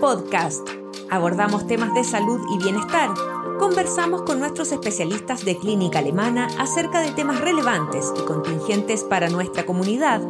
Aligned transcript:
Podcast. 0.00 0.66
Abordamos 1.10 1.66
temas 1.66 1.92
de 1.92 2.04
salud 2.04 2.40
y 2.54 2.62
bienestar. 2.62 3.10
Conversamos 3.58 4.22
con 4.22 4.40
nuestros 4.40 4.72
especialistas 4.72 5.44
de 5.44 5.58
clínica 5.58 5.98
alemana 5.98 6.48
acerca 6.58 7.00
de 7.00 7.10
temas 7.12 7.38
relevantes 7.40 8.10
y 8.18 8.24
contingentes 8.24 9.04
para 9.04 9.28
nuestra 9.28 9.66
comunidad. 9.66 10.22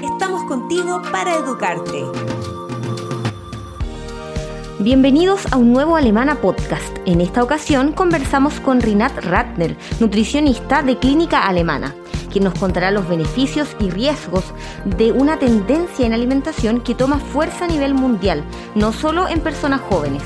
Estamos 0.00 0.44
contigo 0.44 1.02
para 1.10 1.34
educarte. 1.34 2.04
Bienvenidos 4.78 5.52
a 5.52 5.56
un 5.56 5.72
nuevo 5.72 5.96
Alemana 5.96 6.40
Podcast. 6.40 6.96
En 7.04 7.20
esta 7.20 7.42
ocasión 7.42 7.92
conversamos 7.92 8.60
con 8.60 8.80
Rinat 8.80 9.24
Ratner, 9.24 9.76
nutricionista 9.98 10.82
de 10.82 10.98
Clínica 10.98 11.46
Alemana 11.46 11.96
quien 12.36 12.44
nos 12.44 12.58
contará 12.58 12.90
los 12.90 13.08
beneficios 13.08 13.74
y 13.80 13.88
riesgos 13.88 14.44
de 14.84 15.10
una 15.10 15.38
tendencia 15.38 16.04
en 16.04 16.12
alimentación 16.12 16.82
que 16.82 16.94
toma 16.94 17.18
fuerza 17.18 17.64
a 17.64 17.68
nivel 17.68 17.94
mundial, 17.94 18.44
no 18.74 18.92
solo 18.92 19.26
en 19.26 19.40
personas 19.40 19.80
jóvenes. 19.80 20.22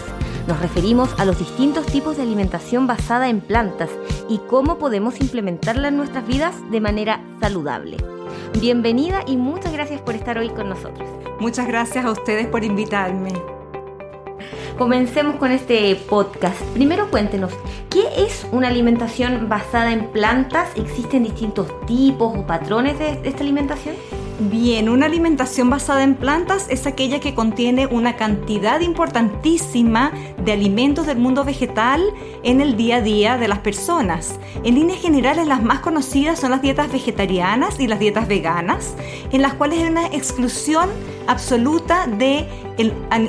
Nos 0.49 0.59
referimos 0.59 1.09
a 1.19 1.25
los 1.25 1.39
distintos 1.39 1.87
tipos 1.87 2.17
de 2.17 2.25
alimentación 2.25 2.89
basada 2.89 3.29
en 3.29 3.41
plantas 3.41 3.91
y 4.29 4.39
cómo 4.39 4.77
podemos 4.77 5.21
implementarla 5.21 5.87
en 5.87 5.99
nuestras 5.99 6.27
vidas 6.27 6.57
de 6.73 6.81
manera 6.81 7.23
saludable. 7.41 7.97
Bienvenida 8.59 9.21
y 9.29 9.37
muchas 9.37 9.73
gracias 9.73 10.01
por 10.01 10.17
estar 10.17 10.37
hoy 10.37 10.49
con 10.49 10.69
nosotros. 10.69 11.09
Muchas 11.39 11.69
gracias 11.69 12.05
a 12.05 12.11
ustedes 12.11 12.49
por 12.49 12.65
invitarme. 12.65 13.60
Comencemos 14.81 15.37
con 15.37 15.51
este 15.51 15.95
podcast. 15.95 16.59
Primero 16.73 17.11
cuéntenos, 17.11 17.53
¿qué 17.91 18.01
es 18.17 18.47
una 18.51 18.69
alimentación 18.69 19.47
basada 19.47 19.93
en 19.93 20.07
plantas? 20.07 20.71
¿Existen 20.75 21.23
distintos 21.23 21.69
tipos 21.85 22.35
o 22.35 22.47
patrones 22.47 22.99
de, 22.99 23.21
esta 23.25 23.43
alimentación? 23.43 23.95
Bien, 24.39 24.89
una 24.89 25.05
alimentación 25.05 25.69
basada 25.69 26.03
en 26.03 26.15
plantas 26.15 26.67
es 26.71 26.87
aquella 26.87 27.21
que 27.21 27.35
contiene 27.35 27.89
una 27.89 28.17
cantidad 28.17 28.81
importantísima 28.81 30.13
de 30.43 30.53
alimentos 30.53 31.05
del 31.07 31.19
mundo 31.19 31.45
vegetal 31.45 32.03
en 32.43 32.63
el 32.63 32.79
día 32.79 32.97
a 32.97 33.01
día 33.03 33.37
de 33.37 33.49
las 33.49 33.59
personas. 33.59 34.41
En 34.65 34.77
líneas 34.77 34.99
generales, 34.99 35.47
las 35.47 35.63
más 35.63 35.81
conocidas 35.81 36.41
son 36.41 36.53
las 36.53 36.63
dietas 36.63 36.91
vegetarianas 36.91 37.79
y 37.81 37.87
las 37.87 37.99
dietas 37.99 38.27
veganas, 38.27 38.95
en 39.31 39.43
las 39.43 39.53
cuales 39.53 39.81
hay 39.81 39.91
una 39.91 40.07
exclusión 40.07 40.89
absoluta 41.31 42.07
de 42.09 42.47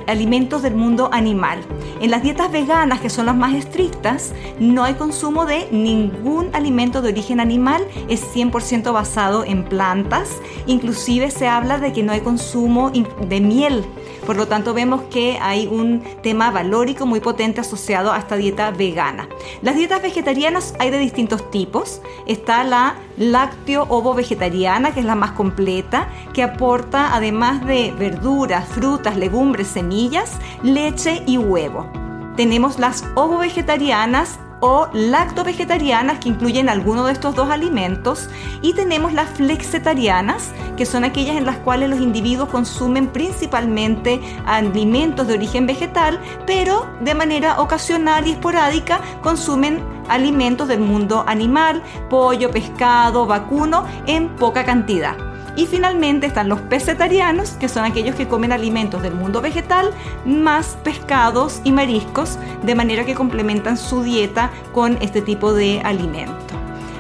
alimentos 0.07 0.63
del 0.63 0.75
mundo 0.75 1.09
animal. 1.11 1.59
En 1.99 2.09
las 2.09 2.23
dietas 2.23 2.51
veganas, 2.51 2.99
que 2.99 3.09
son 3.09 3.27
las 3.27 3.35
más 3.35 3.53
estrictas, 3.53 4.33
no 4.59 4.83
hay 4.83 4.95
consumo 4.95 5.45
de 5.45 5.67
ningún 5.71 6.49
alimento 6.53 7.01
de 7.01 7.09
origen 7.09 7.39
animal, 7.39 7.85
es 8.09 8.23
100% 8.35 8.91
basado 8.91 9.45
en 9.45 9.63
plantas. 9.63 10.37
Inclusive 10.65 11.29
se 11.29 11.47
habla 11.47 11.77
de 11.77 11.93
que 11.93 12.01
no 12.01 12.11
hay 12.11 12.21
consumo 12.21 12.91
de 12.91 13.39
miel 13.39 13.85
por 14.25 14.35
lo 14.35 14.47
tanto, 14.47 14.73
vemos 14.73 15.01
que 15.03 15.37
hay 15.41 15.67
un 15.67 16.03
tema 16.21 16.51
valórico 16.51 17.05
muy 17.05 17.19
potente 17.19 17.61
asociado 17.61 18.11
a 18.11 18.17
esta 18.17 18.35
dieta 18.35 18.71
vegana. 18.71 19.27
Las 19.61 19.75
dietas 19.75 20.01
vegetarianas 20.01 20.75
hay 20.79 20.91
de 20.91 20.99
distintos 20.99 21.49
tipos. 21.49 22.01
Está 22.27 22.63
la 22.63 22.95
lácteo 23.17 23.85
ovo 23.89 24.13
vegetariana, 24.13 24.93
que 24.93 24.99
es 24.99 25.05
la 25.05 25.15
más 25.15 25.31
completa, 25.31 26.07
que 26.33 26.43
aporta 26.43 27.15
además 27.15 27.65
de 27.65 27.93
verduras, 27.97 28.67
frutas, 28.67 29.17
legumbres, 29.17 29.67
semillas, 29.67 30.37
leche 30.63 31.23
y 31.25 31.37
huevo. 31.37 31.89
Tenemos 32.35 32.79
las 32.79 33.03
ovo 33.15 33.39
vegetarianas 33.39 34.39
o 34.61 34.87
lacto-vegetarianas 34.93 36.19
que 36.19 36.29
incluyen 36.29 36.69
alguno 36.69 37.05
de 37.05 37.13
estos 37.13 37.35
dos 37.35 37.49
alimentos 37.49 38.29
y 38.61 38.73
tenemos 38.73 39.11
las 39.11 39.29
flexetarianas 39.31 40.51
que 40.77 40.85
son 40.85 41.03
aquellas 41.03 41.35
en 41.35 41.45
las 41.45 41.57
cuales 41.57 41.89
los 41.89 41.99
individuos 41.99 42.49
consumen 42.49 43.07
principalmente 43.07 44.21
alimentos 44.45 45.27
de 45.27 45.33
origen 45.33 45.67
vegetal 45.67 46.19
pero 46.47 46.87
de 47.01 47.15
manera 47.15 47.59
ocasional 47.59 48.27
y 48.27 48.31
esporádica 48.31 49.01
consumen 49.21 49.83
alimentos 50.07 50.67
del 50.67 50.81
mundo 50.81 51.23
animal, 51.27 51.81
pollo, 52.09 52.51
pescado, 52.51 53.25
vacuno 53.25 53.85
en 54.07 54.29
poca 54.35 54.65
cantidad. 54.65 55.30
Y 55.55 55.65
finalmente 55.65 56.27
están 56.27 56.49
los 56.49 56.61
pesetarianos, 56.61 57.51
que 57.51 57.69
son 57.69 57.83
aquellos 57.83 58.15
que 58.15 58.27
comen 58.27 58.51
alimentos 58.51 59.01
del 59.01 59.13
mundo 59.13 59.41
vegetal 59.41 59.91
más 60.25 60.77
pescados 60.83 61.61
y 61.63 61.71
mariscos, 61.71 62.37
de 62.63 62.75
manera 62.75 63.05
que 63.05 63.15
complementan 63.15 63.77
su 63.77 64.03
dieta 64.03 64.49
con 64.73 64.97
este 65.01 65.21
tipo 65.21 65.53
de 65.53 65.81
alimento. 65.81 66.53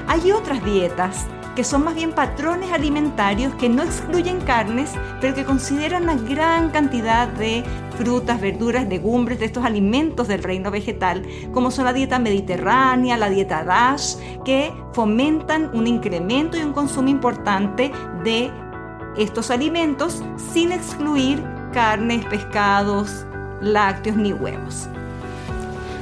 Hay 0.07 0.31
otras 0.31 0.63
dietas 0.65 1.25
que 1.55 1.63
son 1.63 1.83
más 1.83 1.95
bien 1.95 2.13
patrones 2.13 2.71
alimentarios 2.71 3.53
que 3.55 3.69
no 3.69 3.83
excluyen 3.83 4.39
carnes, 4.41 4.91
pero 5.19 5.35
que 5.35 5.45
consideran 5.45 6.03
una 6.03 6.15
gran 6.15 6.69
cantidad 6.69 7.27
de 7.27 7.63
frutas, 7.97 8.39
verduras, 8.39 8.87
legumbres, 8.87 9.39
de 9.39 9.45
estos 9.45 9.65
alimentos 9.65 10.27
del 10.27 10.43
reino 10.43 10.71
vegetal, 10.71 11.25
como 11.51 11.71
son 11.71 11.85
la 11.85 11.93
dieta 11.93 12.19
mediterránea, 12.19 13.17
la 13.17 13.29
dieta 13.29 13.63
DASH, 13.63 14.15
que 14.45 14.71
fomentan 14.93 15.69
un 15.73 15.87
incremento 15.87 16.57
y 16.57 16.61
un 16.61 16.73
consumo 16.73 17.09
importante 17.09 17.91
de 18.23 18.51
estos 19.17 19.51
alimentos 19.51 20.23
sin 20.53 20.71
excluir 20.71 21.43
carnes, 21.73 22.25
pescados, 22.25 23.25
lácteos 23.61 24.15
ni 24.15 24.33
huevos. 24.33 24.87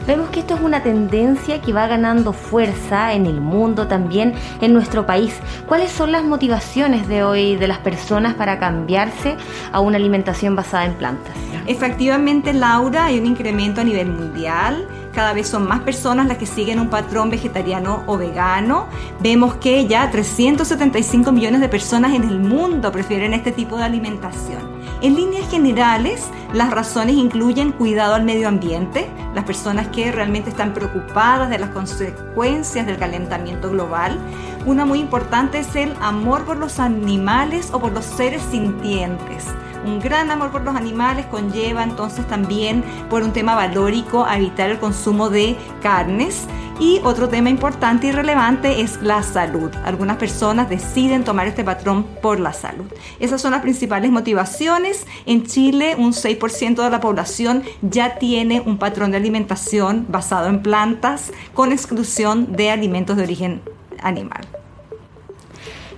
Vemos 0.09 0.29
que 0.29 0.39
esto 0.39 0.55
es 0.55 0.61
una 0.61 0.81
tendencia 0.81 1.61
que 1.61 1.71
va 1.71 1.85
ganando 1.85 2.33
fuerza 2.33 3.13
en 3.13 3.27
el 3.27 3.41
mundo 3.41 3.85
también, 3.85 4.33
en 4.59 4.73
nuestro 4.73 5.05
país. 5.05 5.35
¿Cuáles 5.67 5.91
son 5.91 6.11
las 6.11 6.23
motivaciones 6.23 7.07
de 7.07 7.21
hoy 7.23 7.57
de 7.57 7.67
las 7.67 7.77
personas 7.77 8.33
para 8.33 8.57
cambiarse 8.57 9.37
a 9.71 9.79
una 9.81 9.97
alimentación 9.97 10.55
basada 10.55 10.85
en 10.85 10.95
plantas? 10.95 11.35
Efectivamente, 11.67 12.53
Laura, 12.53 13.05
hay 13.05 13.19
un 13.19 13.27
incremento 13.27 13.81
a 13.81 13.83
nivel 13.83 14.07
mundial 14.07 14.87
cada 15.13 15.33
vez 15.33 15.47
son 15.47 15.67
más 15.67 15.81
personas 15.81 16.27
las 16.27 16.37
que 16.37 16.45
siguen 16.45 16.79
un 16.79 16.89
patrón 16.89 17.29
vegetariano 17.29 18.03
o 18.05 18.17
vegano. 18.17 18.87
Vemos 19.19 19.55
que 19.55 19.87
ya 19.87 20.09
375 20.09 21.31
millones 21.31 21.61
de 21.61 21.67
personas 21.67 22.13
en 22.13 22.23
el 22.23 22.39
mundo 22.39 22.91
prefieren 22.91 23.33
este 23.33 23.51
tipo 23.51 23.75
de 23.75 23.83
alimentación. 23.83 24.78
En 25.01 25.15
líneas 25.15 25.49
generales, 25.49 26.29
las 26.53 26.71
razones 26.71 27.15
incluyen 27.15 27.71
cuidado 27.71 28.15
al 28.15 28.25
medio 28.25 28.49
ambiente, 28.49 29.09
las 29.33 29.45
personas 29.45 29.87
que 29.87 30.11
realmente 30.11 30.49
están 30.49 30.73
preocupadas 30.73 31.49
de 31.49 31.57
las 31.57 31.69
consecuencias 31.69 32.85
del 32.85 32.97
calentamiento 32.97 33.69
global. 33.69 34.19
Una 34.65 34.83
muy 34.83 34.99
importante 34.99 35.59
es 35.59 35.73
el 35.77 35.95
amor 36.01 36.43
por 36.43 36.57
los 36.57 36.79
animales 36.79 37.69
o 37.71 37.79
por 37.79 37.93
los 37.93 38.03
seres 38.03 38.41
sintientes 38.51 39.45
un 39.85 39.99
gran 39.99 40.29
amor 40.29 40.51
por 40.51 40.61
los 40.61 40.75
animales 40.75 41.25
conlleva 41.27 41.83
entonces 41.83 42.27
también 42.27 42.83
por 43.09 43.23
un 43.23 43.31
tema 43.31 43.55
valórico 43.55 44.27
evitar 44.27 44.69
el 44.69 44.79
consumo 44.79 45.29
de 45.29 45.57
carnes. 45.81 46.47
Y 46.79 47.01
otro 47.03 47.27
tema 47.27 47.49
importante 47.49 48.07
y 48.07 48.11
relevante 48.11 48.79
es 48.79 49.01
la 49.01 49.21
salud. 49.21 49.69
Algunas 49.83 50.15
personas 50.15 50.69
deciden 50.69 51.25
tomar 51.25 51.45
este 51.45 51.65
patrón 51.65 52.05
por 52.21 52.39
la 52.39 52.53
salud. 52.53 52.85
Esas 53.19 53.41
son 53.41 53.51
las 53.51 53.61
principales 53.61 54.11
motivaciones. 54.11 55.05
En 55.25 55.45
Chile 55.45 55.95
un 55.97 56.13
6% 56.13 56.81
de 56.81 56.89
la 56.89 57.01
población 57.01 57.63
ya 57.81 58.17
tiene 58.17 58.61
un 58.61 58.77
patrón 58.77 59.11
de 59.11 59.17
alimentación 59.17 60.05
basado 60.07 60.47
en 60.47 60.61
plantas 60.61 61.33
con 61.53 61.73
exclusión 61.73 62.55
de 62.55 62.71
alimentos 62.71 63.17
de 63.17 63.23
origen 63.23 63.61
animal. 64.01 64.47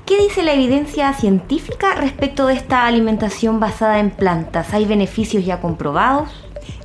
¿Qué 0.07 0.17
dice 0.17 0.41
la 0.41 0.53
evidencia 0.53 1.13
científica 1.13 1.93
respecto 1.93 2.47
de 2.47 2.55
esta 2.55 2.87
alimentación 2.87 3.59
basada 3.59 3.99
en 3.99 4.09
plantas? 4.09 4.73
¿Hay 4.73 4.85
beneficios 4.85 5.45
ya 5.45 5.61
comprobados? 5.61 6.29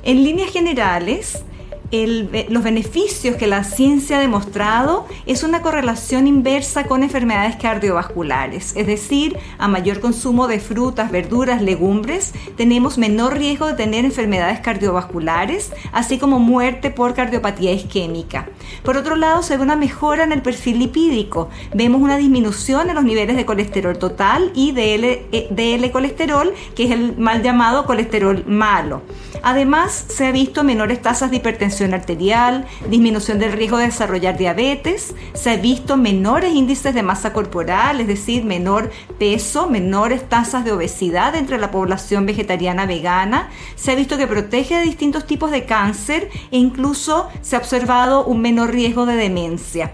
En 0.03 0.23
líneas 0.23 0.51
generales, 0.51 1.43
los 1.91 2.63
beneficios 2.63 3.37
que 3.37 3.47
la 3.47 3.63
ciencia 3.63 4.17
ha 4.17 4.19
demostrado 4.19 5.07
es 5.25 5.43
una 5.43 5.61
correlación 5.61 6.27
inversa 6.27 6.83
con 6.85 7.01
enfermedades 7.01 7.55
cardiovasculares, 7.55 8.75
es 8.75 8.87
decir, 8.87 9.37
a 9.57 9.69
mayor 9.69 10.01
consumo 10.01 10.47
de 10.47 10.59
frutas, 10.59 11.11
verduras, 11.11 11.61
legumbres, 11.61 12.33
tenemos 12.57 12.97
menor 12.97 13.37
riesgo 13.37 13.67
de 13.67 13.73
tener 13.73 14.03
enfermedades 14.03 14.59
cardiovasculares, 14.59 15.71
así 15.93 16.17
como 16.17 16.39
muerte 16.39 16.89
por 16.89 17.13
cardiopatía 17.13 17.71
isquémica. 17.71 18.49
Por 18.83 18.97
otro 18.97 19.15
lado, 19.15 19.41
se 19.41 19.55
ve 19.55 19.63
una 19.63 19.77
mejora 19.77 20.25
en 20.25 20.33
el 20.33 20.41
perfil 20.41 20.79
lipídico, 20.79 21.49
vemos 21.73 22.01
una 22.01 22.17
disminución 22.17 22.89
en 22.89 22.95
los 22.95 23.05
niveles 23.05 23.37
de 23.37 23.45
colesterol 23.45 23.97
total 23.97 24.51
y 24.53 24.73
de 24.73 25.47
DL 25.51 25.91
colesterol, 25.91 26.53
que 26.75 26.83
es 26.83 26.91
el 26.91 27.17
mal 27.17 27.43
llamado 27.43 27.85
colesterol 27.85 28.43
malo. 28.45 29.03
Además, 29.43 30.05
se 30.09 30.25
ha 30.25 30.31
visto 30.31 30.63
menores 30.63 31.01
tasas 31.01 31.31
de 31.31 31.37
hipertensión 31.37 31.76
arterial, 31.85 32.65
disminución 32.89 33.39
del 33.39 33.51
riesgo 33.51 33.77
de 33.77 33.85
desarrollar 33.85 34.37
diabetes, 34.37 35.15
se 35.33 35.51
ha 35.51 35.57
visto 35.57 35.97
menores 35.97 36.53
índices 36.53 36.93
de 36.93 37.03
masa 37.03 37.33
corporal, 37.33 38.01
es 38.01 38.07
decir, 38.07 38.43
menor 38.43 38.91
peso, 39.19 39.69
menores 39.69 40.27
tasas 40.27 40.65
de 40.65 40.71
obesidad 40.71 41.35
entre 41.35 41.57
la 41.57 41.71
población 41.71 42.25
vegetariana 42.25 42.85
vegana, 42.85 43.49
se 43.75 43.91
ha 43.91 43.95
visto 43.95 44.17
que 44.17 44.27
protege 44.27 44.75
de 44.77 44.83
distintos 44.83 45.25
tipos 45.25 45.51
de 45.51 45.65
cáncer 45.65 46.29
e 46.51 46.57
incluso 46.57 47.29
se 47.41 47.55
ha 47.55 47.59
observado 47.59 48.25
un 48.25 48.41
menor 48.41 48.71
riesgo 48.71 49.05
de 49.05 49.15
demencia. 49.15 49.93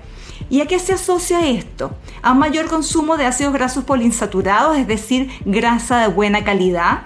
¿Y 0.49 0.61
a 0.61 0.67
qué 0.67 0.77
se 0.77 0.93
asocia 0.93 1.47
esto? 1.47 1.95
A 2.21 2.31
un 2.31 2.39
mayor 2.39 2.67
consumo 2.67 3.17
de 3.17 3.25
ácidos 3.25 3.53
grasos 3.53 3.85
poliinsaturados, 3.85 4.77
es 4.77 4.87
decir, 4.87 5.29
grasa 5.45 5.99
de 5.99 6.07
buena 6.07 6.43
calidad, 6.43 7.03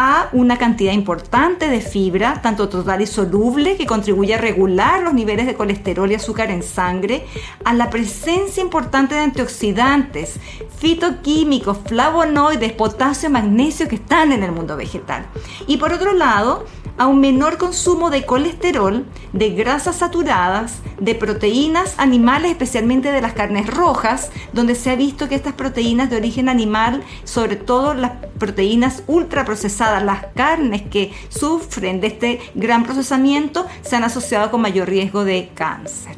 a 0.00 0.28
una 0.32 0.56
cantidad 0.58 0.92
importante 0.92 1.68
de 1.68 1.80
fibra, 1.80 2.40
tanto 2.40 2.68
total 2.68 3.02
y 3.02 3.06
soluble, 3.06 3.76
que 3.76 3.84
contribuye 3.84 4.32
a 4.32 4.38
regular 4.38 5.02
los 5.02 5.12
niveles 5.12 5.44
de 5.44 5.56
colesterol 5.56 6.08
y 6.12 6.14
azúcar 6.14 6.52
en 6.52 6.62
sangre, 6.62 7.26
a 7.64 7.74
la 7.74 7.90
presencia 7.90 8.62
importante 8.62 9.16
de 9.16 9.22
antioxidantes, 9.22 10.38
fitoquímicos, 10.78 11.78
flavonoides, 11.84 12.72
potasio, 12.74 13.28
magnesio 13.28 13.88
que 13.88 13.96
están 13.96 14.30
en 14.30 14.44
el 14.44 14.52
mundo 14.52 14.76
vegetal. 14.76 15.26
Y 15.66 15.78
por 15.78 15.92
otro 15.92 16.12
lado, 16.12 16.64
a 16.96 17.08
un 17.08 17.20
menor 17.20 17.58
consumo 17.58 18.10
de 18.10 18.24
colesterol, 18.24 19.04
de 19.32 19.50
grasas 19.50 19.96
saturadas, 19.96 20.80
de 21.00 21.14
proteínas 21.14 21.94
animales, 21.98 22.52
especialmente 22.52 23.10
de 23.10 23.20
las 23.20 23.32
carnes 23.32 23.66
rojas, 23.68 24.30
donde 24.52 24.76
se 24.76 24.90
ha 24.90 24.96
visto 24.96 25.28
que 25.28 25.34
estas 25.34 25.54
proteínas 25.54 26.10
de 26.10 26.16
origen 26.16 26.48
animal, 26.48 27.02
sobre 27.24 27.56
todo 27.56 27.94
las 27.94 28.12
proteínas 28.38 29.02
ultraprocesadas, 29.06 30.02
las 30.02 30.26
carnes 30.34 30.82
que 30.82 31.12
sufren 31.28 32.00
de 32.00 32.06
este 32.08 32.40
gran 32.54 32.84
procesamiento, 32.84 33.66
se 33.82 33.96
han 33.96 34.04
asociado 34.04 34.50
con 34.50 34.60
mayor 34.60 34.88
riesgo 34.88 35.24
de 35.24 35.50
cáncer. 35.54 36.16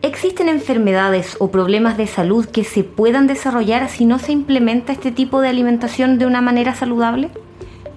¿Existen 0.00 0.48
enfermedades 0.48 1.36
o 1.40 1.50
problemas 1.50 1.96
de 1.96 2.06
salud 2.06 2.46
que 2.46 2.62
se 2.62 2.84
puedan 2.84 3.26
desarrollar 3.26 3.88
si 3.90 4.04
no 4.04 4.20
se 4.20 4.30
implementa 4.32 4.92
este 4.92 5.10
tipo 5.10 5.40
de 5.40 5.48
alimentación 5.48 6.18
de 6.18 6.26
una 6.26 6.40
manera 6.40 6.74
saludable? 6.74 7.30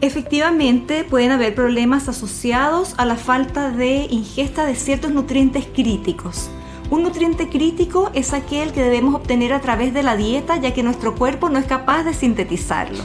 Efectivamente, 0.02 1.04
pueden 1.04 1.30
haber 1.30 1.54
problemas 1.54 2.10
asociados 2.10 2.96
a 2.98 3.06
la 3.06 3.18
falta 3.18 3.70
de 3.70 4.08
ingesta 4.10 4.66
de 4.66 4.76
ciertos 4.76 5.12
nutrientes 5.12 5.68
críticos. 5.72 6.50
Un 6.92 7.04
nutriente 7.04 7.48
crítico 7.48 8.12
es 8.14 8.34
aquel 8.34 8.74
que 8.74 8.84
debemos 8.84 9.16
obtener 9.16 9.54
a 9.54 9.62
través 9.62 9.94
de 9.94 10.04
la 10.04 10.18
dieta 10.18 10.58
ya 10.58 10.74
que 10.74 10.84
nuestro 10.84 11.16
cuerpo 11.16 11.48
no 11.48 11.58
es 11.58 11.64
capaz 11.64 12.04
de 12.04 12.14
sintetizarlo. 12.14 13.02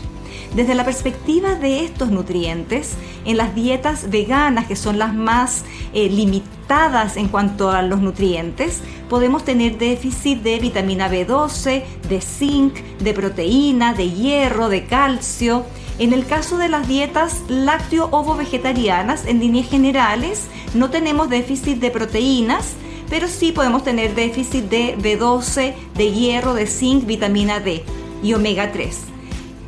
Desde 0.56 0.74
la 0.74 0.84
perspectiva 0.84 1.54
de 1.54 1.84
estos 1.84 2.10
nutrientes, 2.10 2.94
en 3.24 3.36
las 3.36 3.54
dietas 3.54 4.10
veganas, 4.10 4.66
que 4.66 4.74
son 4.74 4.98
las 4.98 5.14
más 5.14 5.62
eh, 5.92 6.08
limitadas 6.08 7.16
en 7.16 7.28
cuanto 7.28 7.70
a 7.70 7.82
los 7.82 8.00
nutrientes, 8.00 8.80
podemos 9.08 9.44
tener 9.44 9.78
déficit 9.78 10.42
de 10.42 10.58
vitamina 10.58 11.08
B12, 11.08 11.84
de 12.08 12.20
zinc, 12.20 12.74
de 12.98 13.14
proteína, 13.14 13.94
de 13.94 14.10
hierro, 14.10 14.68
de 14.68 14.86
calcio, 14.86 15.64
en 16.00 16.12
el 16.12 16.26
caso 16.26 16.58
de 16.58 16.68
las 16.68 16.88
dietas 16.88 17.44
lácteo-ovo-vegetarianas, 17.48 19.26
en 19.26 19.38
líneas 19.38 19.68
generales, 19.68 20.48
no 20.74 20.90
tenemos 20.90 21.30
déficit 21.30 21.78
de 21.78 21.90
proteínas, 21.92 22.74
pero 23.08 23.28
sí 23.28 23.52
podemos 23.52 23.84
tener 23.84 24.14
déficit 24.14 24.64
de 24.64 24.96
B12, 24.98 25.74
de 25.94 26.12
hierro, 26.12 26.54
de 26.54 26.66
zinc, 26.66 27.06
vitamina 27.06 27.60
D 27.60 27.84
y 28.22 28.34
omega 28.34 28.72
3. 28.72 28.98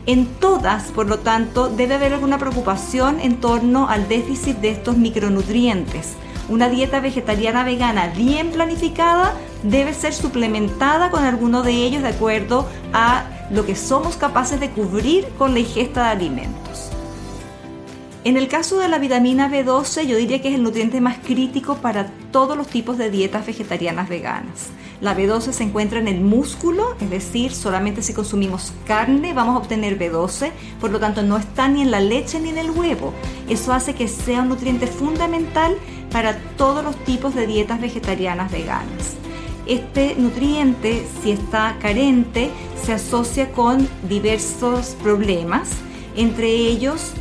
En 0.06 0.26
todas, 0.26 0.85
por 0.85 1.06
lo 1.06 1.19
tanto, 1.19 1.69
debe 1.69 1.94
haber 1.94 2.14
alguna 2.14 2.38
preocupación 2.38 3.20
en 3.20 3.37
torno 3.40 3.88
al 3.88 4.08
déficit 4.08 4.56
de 4.56 4.70
estos 4.70 4.96
micronutrientes. 4.96 6.14
Una 6.49 6.70
dieta 6.70 7.00
vegetariana 7.00 7.62
vegana 7.62 8.06
bien 8.17 8.50
planificada 8.50 9.35
debe 9.62 9.93
ser 9.93 10.14
suplementada 10.14 11.11
con 11.11 11.25
alguno 11.25 11.62
de 11.62 11.73
ellos 11.73 12.02
de 12.02 12.08
acuerdo 12.08 12.67
a 12.94 13.25
lo 13.50 13.67
que 13.67 13.76
somos 13.76 14.17
capaces 14.17 14.58
de 14.61 14.70
cubrir 14.70 15.29
con 15.37 15.52
la 15.52 15.61
ingesta 15.61 16.05
de 16.05 16.08
alimentos. 16.08 16.88
En 18.25 18.37
el 18.37 18.49
caso 18.49 18.81
de 18.81 18.88
la 18.88 18.99
vitamina 18.99 19.49
B12, 19.49 20.05
yo 20.05 20.17
diría 20.17 20.43
que 20.43 20.49
es 20.49 20.56
el 20.56 20.65
nutriente 20.65 21.00
más 21.00 21.19
crítico 21.19 21.76
para 21.76 22.09
todos 22.32 22.56
los 22.56 22.67
tipos 22.67 22.99
de 22.99 23.11
dietas 23.11 23.47
vegetarianas 23.47 24.09
veganas. 24.09 24.70
La 25.00 25.17
B12 25.17 25.53
se 25.53 25.62
encuentra 25.62 26.00
en 26.00 26.09
el 26.09 26.20
músculo, 26.20 26.97
es 27.00 27.09
decir, 27.09 27.53
solamente 27.53 28.03
si 28.03 28.12
consumimos 28.12 28.73
carne 28.88 29.32
vamos 29.32 29.55
a 29.55 29.59
obtener 29.59 29.97
B12, 29.97 30.50
por 30.81 30.91
lo 30.91 30.99
tanto 30.99 31.23
no 31.23 31.37
está 31.37 31.69
ni 31.69 31.82
en 31.82 31.93
la 31.93 32.00
leche 32.00 32.41
ni 32.41 32.49
en 32.49 32.59
el 32.59 32.73
huevo. 32.73 33.12
Eso 33.49 33.73
hace 33.73 33.94
que 33.94 34.09
sea 34.09 34.43
un 34.43 34.49
nutriente 34.49 34.88
fundamental 34.88 35.76
para 36.11 36.37
todos 36.56 36.82
los 36.82 36.97
tipos 37.05 37.37
de 37.37 37.47
dietas 37.47 37.81
vegetarianas 37.81 38.50
veganas. 38.50 39.14
Este 39.67 40.17
nutriente, 40.17 41.06
si 41.23 41.31
está 41.31 41.76
carente, 41.81 42.50
se 42.82 42.94
asocia 42.94 43.53
con 43.53 43.88
diversos 44.09 44.97
problemas, 45.03 45.69
entre 46.17 46.49
ellos 46.49 47.12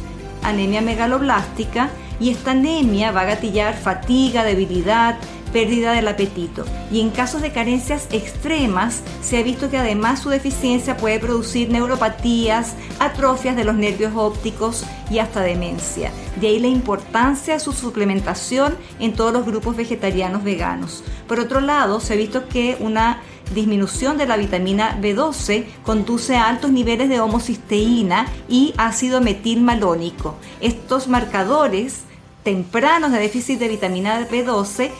anemia 0.49 0.81
megaloblástica, 0.81 1.89
y 2.19 2.31
esta 2.31 2.51
anemia 2.51 3.11
va 3.11 3.21
a 3.21 3.25
gatillar 3.25 3.77
fatiga, 3.77 4.43
debilidad, 4.43 5.17
pérdida 5.53 5.93
del 5.93 6.07
apetito. 6.07 6.65
Y 6.91 7.01
en 7.01 7.09
casos 7.09 7.41
de 7.41 7.51
carencias 7.51 8.07
extremas, 8.11 9.01
se 9.21 9.37
ha 9.37 9.43
visto 9.43 9.69
que 9.69 9.77
además 9.77 10.19
su 10.19 10.29
deficiencia 10.29 10.97
puede 10.97 11.19
producir 11.19 11.69
neuropatías, 11.69 12.75
atrofias 12.99 13.55
de 13.55 13.63
los 13.63 13.75
nervios 13.75 14.13
ópticos 14.15 14.83
y 15.09 15.19
hasta 15.19 15.41
demencia. 15.41 16.11
De 16.39 16.47
ahí 16.47 16.59
la 16.59 16.67
importancia 16.67 17.53
de 17.53 17.59
su 17.59 17.71
suplementación 17.71 18.75
en 18.99 19.13
todos 19.13 19.33
los 19.33 19.45
grupos 19.45 19.75
vegetarianos 19.75 20.43
veganos. 20.43 21.03
Por 21.27 21.39
otro 21.39 21.61
lado, 21.61 21.99
se 21.99 22.13
ha 22.13 22.17
visto 22.17 22.47
que 22.47 22.77
una 22.79 23.21
disminución 23.53 24.17
de 24.17 24.25
la 24.25 24.37
vitamina 24.37 24.99
B12 25.01 25.65
conduce 25.83 26.35
a 26.35 26.47
altos 26.47 26.71
niveles 26.71 27.09
de 27.09 27.19
homocisteína 27.19 28.27
y 28.49 28.73
ácido 28.77 29.21
metilmalónico. 29.21 30.35
Estos 30.61 31.07
marcadores 31.07 32.03
tempranos 32.43 33.11
de 33.11 33.19
déficit 33.19 33.59
de 33.59 33.67
vitamina 33.67 34.27
B12 34.29 34.91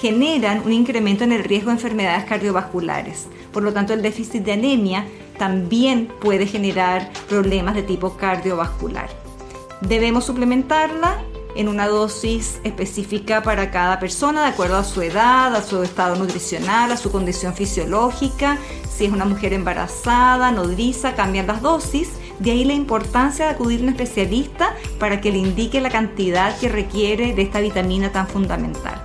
generan 0.00 0.62
un 0.64 0.72
incremento 0.72 1.24
en 1.24 1.32
el 1.32 1.44
riesgo 1.44 1.68
de 1.68 1.76
enfermedades 1.76 2.24
cardiovasculares. 2.24 3.28
Por 3.52 3.62
lo 3.62 3.72
tanto, 3.72 3.92
el 3.92 4.02
déficit 4.02 4.42
de 4.42 4.52
anemia 4.52 5.06
también 5.38 6.08
puede 6.20 6.46
generar 6.46 7.10
problemas 7.28 7.74
de 7.74 7.82
tipo 7.82 8.16
cardiovascular. 8.16 9.08
Debemos 9.80 10.24
suplementarla 10.24 11.22
en 11.54 11.68
una 11.68 11.86
dosis 11.86 12.60
específica 12.64 13.42
para 13.42 13.70
cada 13.70 13.98
persona, 13.98 14.42
de 14.42 14.48
acuerdo 14.48 14.76
a 14.76 14.84
su 14.84 15.02
edad, 15.02 15.54
a 15.54 15.62
su 15.62 15.82
estado 15.82 16.16
nutricional, 16.16 16.92
a 16.92 16.96
su 16.96 17.10
condición 17.10 17.54
fisiológica. 17.54 18.58
Si 18.90 19.04
es 19.04 19.12
una 19.12 19.24
mujer 19.24 19.52
embarazada, 19.52 20.50
nodriza, 20.50 21.14
cambian 21.14 21.46
las 21.46 21.62
dosis. 21.62 22.10
De 22.38 22.50
ahí 22.50 22.64
la 22.64 22.72
importancia 22.72 23.46
de 23.46 23.52
acudir 23.52 23.80
a 23.80 23.82
un 23.84 23.88
especialista 23.90 24.74
para 24.98 25.20
que 25.20 25.30
le 25.30 25.38
indique 25.38 25.80
la 25.80 25.90
cantidad 25.90 26.58
que 26.58 26.68
requiere 26.68 27.34
de 27.34 27.42
esta 27.42 27.60
vitamina 27.60 28.10
tan 28.10 28.26
fundamental. 28.26 29.00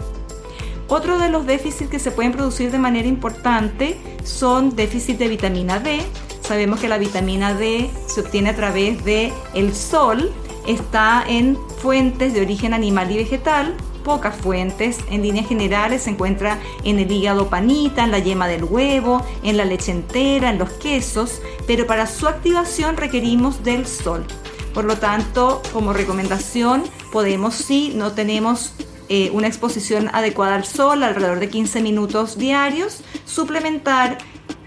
Otro 0.89 1.19
de 1.19 1.29
los 1.29 1.45
déficits 1.45 1.89
que 1.89 1.99
se 1.99 2.11
pueden 2.11 2.31
producir 2.31 2.71
de 2.71 2.79
manera 2.79 3.07
importante 3.07 3.97
son 4.23 4.75
déficits 4.75 5.19
de 5.19 5.27
vitamina 5.27 5.79
D. 5.79 5.99
Sabemos 6.41 6.79
que 6.79 6.87
la 6.87 6.97
vitamina 6.97 7.53
D 7.53 7.89
se 8.07 8.21
obtiene 8.21 8.51
a 8.51 8.55
través 8.55 9.03
de 9.03 9.33
el 9.53 9.75
sol, 9.75 10.31
está 10.67 11.23
en 11.27 11.57
fuentes 11.81 12.33
de 12.33 12.41
origen 12.41 12.73
animal 12.73 13.11
y 13.11 13.17
vegetal, 13.17 13.75
pocas 14.03 14.35
fuentes, 14.35 14.99
en 15.09 15.21
líneas 15.21 15.47
generales 15.47 16.03
se 16.03 16.11
encuentra 16.11 16.59
en 16.83 16.99
el 16.99 17.11
hígado 17.11 17.49
panita, 17.49 18.03
en 18.03 18.11
la 18.11 18.19
yema 18.19 18.47
del 18.47 18.63
huevo, 18.63 19.21
en 19.43 19.57
la 19.57 19.65
leche 19.65 19.91
entera, 19.91 20.49
en 20.49 20.59
los 20.59 20.69
quesos, 20.71 21.41
pero 21.67 21.85
para 21.87 22.07
su 22.07 22.27
activación 22.27 22.95
requerimos 22.95 23.63
del 23.63 23.85
sol. 23.85 24.25
Por 24.73 24.85
lo 24.85 24.97
tanto, 24.97 25.61
como 25.73 25.91
recomendación, 25.91 26.83
podemos 27.11 27.55
si 27.55 27.89
no 27.95 28.13
tenemos 28.13 28.73
eh, 29.09 29.29
una 29.33 29.47
exposición 29.47 30.09
adecuada 30.13 30.55
al 30.55 30.65
sol, 30.65 31.03
alrededor 31.03 31.39
de 31.39 31.49
15 31.49 31.81
minutos 31.81 32.37
diarios, 32.37 33.01
suplementar 33.25 34.17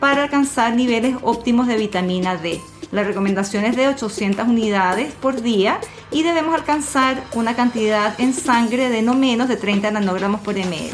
para 0.00 0.24
alcanzar 0.24 0.74
niveles 0.74 1.16
óptimos 1.22 1.66
de 1.66 1.76
vitamina 1.76 2.36
D. 2.36 2.60
La 2.92 3.04
recomendación 3.04 3.64
es 3.64 3.76
de 3.76 3.86
800 3.86 4.48
unidades 4.48 5.12
por 5.14 5.42
día 5.42 5.78
y 6.10 6.24
debemos 6.24 6.54
alcanzar 6.54 7.22
una 7.34 7.54
cantidad 7.54 8.20
en 8.20 8.34
sangre 8.34 8.88
de 8.88 9.00
no 9.02 9.14
menos 9.14 9.48
de 9.48 9.56
30 9.56 9.92
nanogramos 9.92 10.40
por 10.40 10.56
ml. 10.56 10.90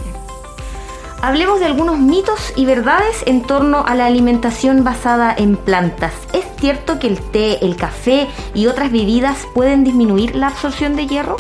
Hablemos 1.23 1.59
de 1.59 1.65
algunos 1.65 1.99
mitos 1.99 2.53
y 2.55 2.67
verdades 2.67 3.23
en 3.25 3.43
torno 3.43 3.83
a 3.87 3.95
la 3.95 4.05
alimentación 4.05 4.85
basada 4.85 5.35
en 5.37 5.57
plantas. 5.57 6.13
¿Es 6.35 6.45
cierto 6.61 6.99
que 6.99 7.07
el 7.07 7.19
té, 7.19 7.65
el 7.65 7.77
café 7.77 8.29
y 8.53 8.67
otras 8.67 8.93
bebidas 8.93 9.47
pueden 9.55 9.83
disminuir 9.83 10.37
la 10.37 10.49
absorción 10.49 10.97
de 10.97 11.07
hierro? 11.07 11.37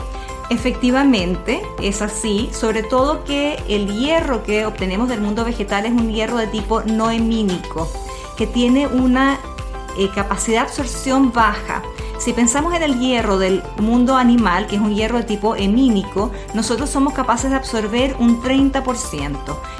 Efectivamente, 0.48 1.60
es 1.82 2.00
así, 2.00 2.48
sobre 2.52 2.82
todo 2.82 3.25
que 3.25 3.62
el 3.68 3.92
hierro 3.98 4.42
que 4.42 4.64
obtenemos 4.64 5.10
del 5.10 5.20
mundo 5.20 5.44
vegetal 5.44 5.84
es 5.84 5.92
un 5.92 6.10
hierro 6.10 6.38
de 6.38 6.46
tipo 6.46 6.82
no 6.82 7.10
hemínico, 7.10 7.90
que 8.38 8.46
tiene 8.46 8.86
una 8.86 9.38
eh, 9.98 10.10
capacidad 10.14 10.62
de 10.62 10.68
absorción 10.68 11.32
baja. 11.32 11.82
Si 12.18 12.32
pensamos 12.32 12.74
en 12.74 12.82
el 12.82 12.98
hierro 12.98 13.38
del 13.38 13.62
mundo 13.78 14.16
animal, 14.16 14.66
que 14.66 14.76
es 14.76 14.80
un 14.80 14.94
hierro 14.94 15.18
de 15.18 15.24
tipo 15.24 15.54
hemínico, 15.54 16.30
nosotros 16.54 16.88
somos 16.88 17.12
capaces 17.12 17.50
de 17.50 17.56
absorber 17.56 18.16
un 18.18 18.42
30% 18.42 19.36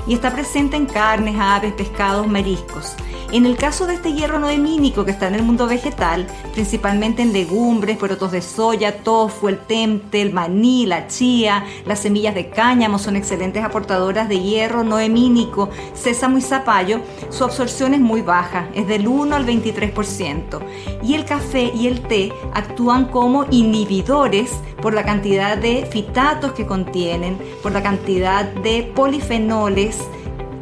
y 0.07 0.15
está 0.15 0.33
presente 0.33 0.77
en 0.77 0.87
carnes, 0.87 1.37
aves, 1.39 1.73
pescados, 1.73 2.27
mariscos. 2.27 2.95
En 3.33 3.45
el 3.45 3.57
caso 3.57 3.87
de 3.87 3.95
este 3.95 4.13
hierro 4.13 4.39
no 4.39 4.49
hemínico 4.49 5.05
que 5.05 5.11
está 5.11 5.27
en 5.27 5.35
el 5.35 5.43
mundo 5.43 5.67
vegetal, 5.67 6.29
principalmente 6.53 7.23
en 7.23 7.33
legumbres, 7.33 7.97
porotos 7.97 8.31
de 8.31 8.41
soya, 8.41 9.03
tofu, 9.03 9.49
el 9.49 9.59
temte, 9.59 10.23
el 10.23 10.33
maní, 10.33 10.87
la 10.87 11.09
chía, 11.09 11.65
las 11.85 11.99
semillas 11.99 12.37
de 12.37 12.51
cáñamo 12.51 13.01
son 13.01 13.17
excelentes 13.17 13.65
aportadoras 13.65 14.29
de 14.29 14.41
hierro 14.41 14.85
no 14.85 15.01
hemínico, 15.01 15.71
sésamo 15.93 16.39
y 16.39 16.41
zapallo, 16.41 17.01
su 17.31 17.43
absorción 17.43 17.95
es 17.95 18.01
muy 18.01 18.23
baja, 18.23 18.69
es 18.75 18.87
del 18.87 19.09
1 19.09 19.35
al 19.35 19.45
23%. 19.45 20.61
Y 21.03 21.15
el 21.15 21.25
café 21.25 21.73
y 21.75 21.89
el 21.89 22.03
té 22.03 22.33
actúan 22.55 23.07
como 23.07 23.45
inhibidores 23.51 24.53
por 24.81 24.95
la 24.95 25.05
cantidad 25.05 25.59
de 25.59 25.85
fitatos 25.87 26.53
que 26.53 26.65
contienen, 26.65 27.39
por 27.61 27.73
la 27.73 27.83
cantidad 27.83 28.45
de 28.45 28.85
polifenoles, 28.95 29.99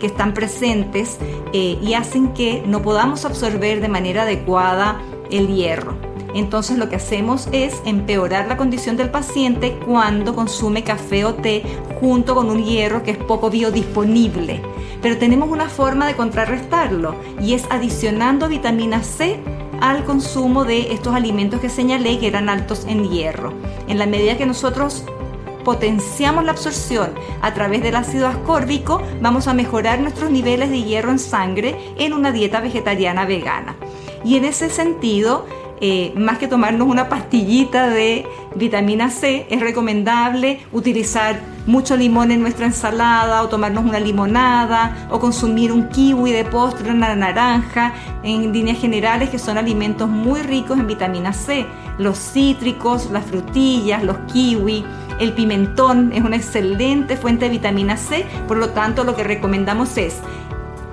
que 0.05 0.09
están 0.09 0.35
presentes 0.35 1.17
eh, 1.55 1.79
y 1.81 1.95
hacen 1.95 2.35
que 2.35 2.63
no 2.67 2.83
podamos 2.83 3.25
absorber 3.25 3.81
de 3.81 3.89
manera 3.89 4.25
adecuada 4.25 5.01
el 5.31 5.49
hierro. 5.49 5.97
Entonces 6.35 6.77
lo 6.77 6.91
que 6.91 6.97
hacemos 6.97 7.49
es 7.53 7.81
empeorar 7.87 8.47
la 8.47 8.59
condición 8.59 8.99
del 8.99 9.09
paciente 9.09 9.79
cuando 9.87 10.35
consume 10.35 10.85
café 10.85 11.25
o 11.25 11.33
té 11.33 11.63
junto 12.01 12.35
con 12.35 12.51
un 12.51 12.63
hierro 12.63 13.03
que 13.03 13.13
es 13.13 13.17
poco 13.17 13.49
biodisponible. 13.49 14.61
Pero 15.01 15.17
tenemos 15.17 15.49
una 15.49 15.71
forma 15.71 16.07
de 16.07 16.17
contrarrestarlo 16.17 17.15
y 17.41 17.55
es 17.55 17.65
adicionando 17.71 18.51
vitamina 18.51 19.03
C 19.03 19.41
al 19.81 20.05
consumo 20.05 20.67
de 20.67 20.93
estos 20.93 21.15
alimentos 21.15 21.63
que 21.63 21.71
señalé 21.71 22.19
que 22.19 22.27
eran 22.27 22.51
altos 22.51 22.85
en 22.87 23.09
hierro. 23.09 23.55
En 23.89 23.99
la 23.99 24.05
medida 24.05 24.37
que 24.37 24.45
nosotros 24.45 25.07
potenciamos 25.65 26.45
la 26.45 26.53
absorción 26.53 27.11
a 27.41 27.55
través 27.55 27.83
del 27.83 27.97
ácido 27.97 28.29
ascórbico, 28.29 29.03
vamos 29.21 29.49
a 29.49 29.55
mejorar 29.55 30.01
nuestros 30.01 30.31
niveles 30.31 30.71
de 30.71 30.83
hierro 30.83 31.11
en 31.11 31.19
sangre 31.19 31.77
en 31.99 32.13
una 32.13 32.31
dieta 32.31 32.61
vegetariana 32.61 33.25
vegana. 33.25 33.75
Y 34.25 34.37
en 34.37 34.45
ese 34.45 34.71
sentido, 34.71 35.47
eh, 35.81 36.13
más 36.17 36.39
que 36.39 36.49
tomarnos 36.49 36.89
una 36.89 37.09
pastillita 37.09 37.89
de 37.89 38.27
vitamina 38.55 39.11
C, 39.11 39.47
es 39.51 39.61
recomendable 39.61 40.61
utilizar 40.73 41.41
mucho 41.67 41.97
limón 41.97 42.31
en 42.31 42.41
nuestra 42.41 42.67
ensalada 42.67 43.43
o 43.43 43.49
tomarnos 43.49 43.85
una 43.85 43.99
limonada 43.99 45.09
o 45.11 45.19
consumir 45.19 45.73
un 45.73 45.89
kiwi 45.89 46.33
de 46.33 46.45
postre, 46.45 46.91
una 46.91 47.15
naranja, 47.15 47.93
en 48.23 48.53
líneas 48.53 48.79
generales 48.79 49.31
que 49.31 49.39
son 49.39 49.59
alimentos 49.59 50.09
muy 50.09 50.41
ricos 50.43 50.79
en 50.79 50.87
vitamina 50.87 51.33
C. 51.33 51.67
Los 51.99 52.19
cítricos, 52.19 53.11
las 53.11 53.25
frutillas, 53.25 54.03
los 54.03 54.17
kiwi, 54.33 54.85
el 55.21 55.33
pimentón 55.33 56.13
es 56.13 56.23
una 56.23 56.37
excelente 56.37 57.17
fuente 57.17 57.47
de 57.47 57.51
vitamina 57.51 57.97
C, 57.97 58.27
por 58.47 58.57
lo 58.57 58.71
tanto 58.71 59.05
lo 59.05 59.15
que 59.15 59.25
recomendamos 59.25 59.97
es 59.97 60.21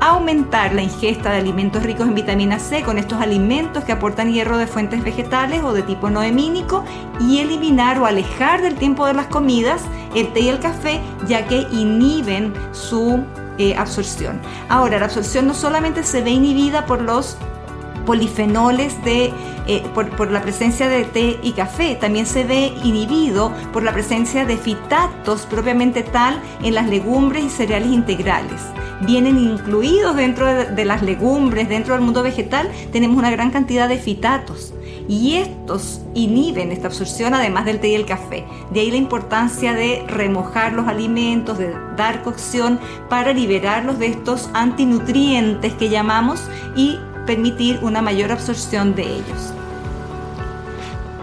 aumentar 0.02 0.74
la 0.74 0.82
ingesta 0.82 1.32
de 1.32 1.38
alimentos 1.38 1.84
ricos 1.84 2.08
en 2.08 2.16
vitamina 2.16 2.58
C 2.58 2.82
con 2.82 2.98
estos 2.98 3.22
alimentos 3.22 3.84
que 3.84 3.92
aportan 3.92 4.34
hierro 4.34 4.58
de 4.58 4.66
fuentes 4.66 5.04
vegetales 5.04 5.64
o 5.64 5.74
de 5.74 5.84
tipo 5.84 6.10
noemínico 6.10 6.84
y 7.20 7.40
eliminar 7.40 8.00
o 8.00 8.08
alejar 8.08 8.64
del 8.64 8.76
tiempo 8.76 9.06
de 9.06 9.14
las 9.14 9.28
comidas 9.28 9.84
el 10.16 10.34
té 10.34 10.42
y 10.42 10.50
el 10.50 10.60
café 10.60 11.00
ya 11.28 11.46
que 11.46 11.68
inhiben 11.72 12.52
su 12.72 13.24
eh, 13.60 13.76
absorción. 13.76 14.42
Ahora, 14.70 14.98
la 14.98 15.06
absorción 15.06 15.46
no 15.46 15.54
solamente 15.54 16.04
se 16.04 16.22
ve 16.22 16.32
inhibida 16.32 16.88
por 16.88 17.02
los 17.02 17.38
polifenoles 18.06 19.04
de, 19.04 19.32
eh, 19.68 19.84
por, 19.94 20.32
la 20.32 20.42
presencia 20.42 20.88
de 20.90 21.04
té 21.06 21.40
y 21.44 21.52
café. 21.54 21.96
También 21.96 22.26
se 22.26 22.44
ve 22.44 22.74
inhibido 22.84 23.52
por 23.72 23.84
la 23.84 23.94
presencia 23.94 24.46
de 24.46 24.58
fitatos 24.58 25.46
propiamente 25.46 26.04
tal 26.04 26.42
en 26.64 26.76
las 26.76 26.88
legumbres 26.88 27.44
y 27.46 27.50
cereales 27.50 27.92
integrales. 27.92 28.62
Vienen 29.02 29.38
incluidos 29.38 30.16
dentro 30.16 30.46
de, 30.46 30.86
las 30.86 31.02
legumbres, 31.02 31.68
dentro 31.68 31.96
del 31.96 32.04
mundo 32.04 32.22
vegetal, 32.22 32.70
tenemos 32.92 33.18
una 33.18 33.32
gran 33.32 33.50
cantidad 33.50 33.90
de 33.90 33.98
fitatos 33.98 34.74
y 35.08 35.36
estos 35.36 36.02
inhiben 36.14 36.72
esta 36.72 36.88
absorción 36.88 37.34
además 37.34 37.66
del 37.66 37.80
té 37.80 37.90
y 37.90 37.96
el 37.96 38.06
café. 38.06 38.46
De 38.72 38.82
ahí 38.82 38.92
la 38.92 38.98
importancia 38.98 39.74
de 39.74 40.06
remojar 40.08 40.74
los 40.74 40.88
alimentos, 40.88 41.58
de 41.58 41.74
dar 41.98 42.22
cocción 42.22 42.80
para 43.10 43.34
liberarlos 43.34 43.98
de 43.98 44.08
estos 44.08 44.50
antinutrientes 44.54 45.74
que 45.74 45.90
llamamos 45.90 46.44
y 46.76 47.00
permitir 47.26 47.80
una 47.82 48.02
mayor 48.02 48.32
absorción 48.32 48.96
de 48.96 49.04
ellos. 49.04 49.54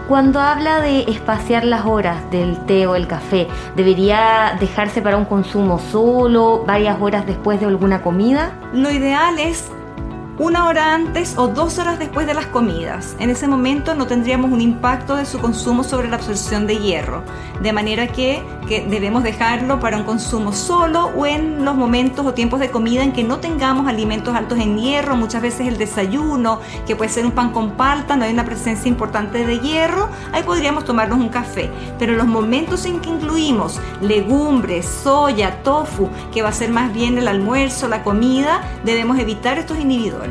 Cuando 0.07 0.39
habla 0.39 0.81
de 0.81 1.01
espaciar 1.03 1.63
las 1.63 1.85
horas 1.85 2.31
del 2.31 2.57
té 2.65 2.87
o 2.87 2.95
el 2.95 3.05
café, 3.05 3.47
¿debería 3.75 4.57
dejarse 4.59 5.03
para 5.03 5.17
un 5.17 5.25
consumo 5.25 5.77
solo, 5.77 6.63
varias 6.65 6.99
horas 6.99 7.27
después 7.27 7.59
de 7.59 7.67
alguna 7.67 8.01
comida? 8.01 8.53
Lo 8.73 8.89
ideal 8.89 9.37
es 9.37 9.69
una 10.39 10.67
hora 10.67 10.93
antes 10.93 11.37
o 11.37 11.49
dos 11.49 11.79
horas 11.79 11.99
después 11.99 12.25
de 12.25 12.33
las 12.33 12.45
comidas. 12.45 13.13
En 13.19 13.29
ese 13.29 13.45
momento 13.45 13.93
no 13.93 14.07
tendríamos 14.07 14.51
un 14.51 14.61
impacto 14.61 15.17
de 15.17 15.25
su 15.25 15.39
consumo 15.39 15.83
sobre 15.83 16.07
la 16.07 16.15
absorción 16.15 16.65
de 16.65 16.77
hierro, 16.77 17.23
de 17.61 17.73
manera 17.73 18.07
que, 18.07 18.41
debemos 18.69 19.23
dejarlo 19.23 19.79
para 19.79 19.97
un 19.97 20.03
consumo 20.03 20.53
solo 20.53 21.07
o 21.17 21.25
en 21.25 21.65
los 21.65 21.75
momentos 21.75 22.23
o 22.23 22.35
tiempos 22.35 22.59
de 22.59 22.69
comida 22.69 23.01
en 23.01 23.13
que 23.13 23.23
no 23.23 23.39
tengamos 23.39 23.87
alimentos 23.87 24.35
altos 24.35 24.59
en 24.59 24.77
hierro, 24.77 25.15
muchas 25.15 25.41
veces 25.41 25.67
el 25.67 25.79
desayuno, 25.79 26.59
que 26.85 26.95
puede 26.95 27.09
ser 27.09 27.25
un 27.25 27.31
pan 27.31 27.51
con 27.51 27.71
palta, 27.71 28.15
no 28.15 28.25
hay 28.25 28.31
una 28.31 28.45
presencia 28.45 28.87
importante 28.87 29.43
de 29.43 29.57
hierro, 29.57 30.09
ahí 30.31 30.43
podríamos 30.43 30.85
tomarnos 30.85 31.17
un 31.17 31.29
café. 31.29 31.71
Pero 31.97 32.13
los 32.13 32.27
momentos 32.27 32.85
en 32.85 32.99
que 32.99 33.09
incluimos 33.09 33.81
legumbres, 34.01 34.85
soya, 34.85 35.63
tofu, 35.63 36.07
que 36.31 36.43
va 36.43 36.49
a 36.49 36.53
ser 36.53 36.69
más 36.69 36.93
bien 36.93 37.17
el 37.17 37.27
almuerzo, 37.27 37.87
la 37.87 38.03
comida, 38.03 38.61
debemos 38.83 39.17
evitar 39.17 39.57
estos 39.57 39.79
inhibidores. 39.79 40.28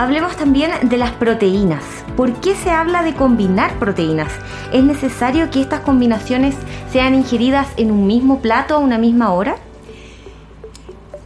Hablemos 0.00 0.34
también 0.36 0.70
de 0.88 0.96
las 0.96 1.10
proteínas. 1.10 1.84
¿Por 2.16 2.32
qué 2.40 2.54
se 2.54 2.70
habla 2.70 3.02
de 3.02 3.14
combinar 3.14 3.78
proteínas? 3.78 4.32
¿Es 4.72 4.82
necesario 4.82 5.50
que 5.50 5.60
estas 5.60 5.80
combinaciones 5.80 6.54
sean 6.90 7.14
ingeridas 7.14 7.68
en 7.76 7.90
un 7.90 8.06
mismo 8.06 8.40
plato 8.40 8.74
a 8.74 8.78
una 8.78 8.96
misma 8.96 9.32
hora? 9.32 9.56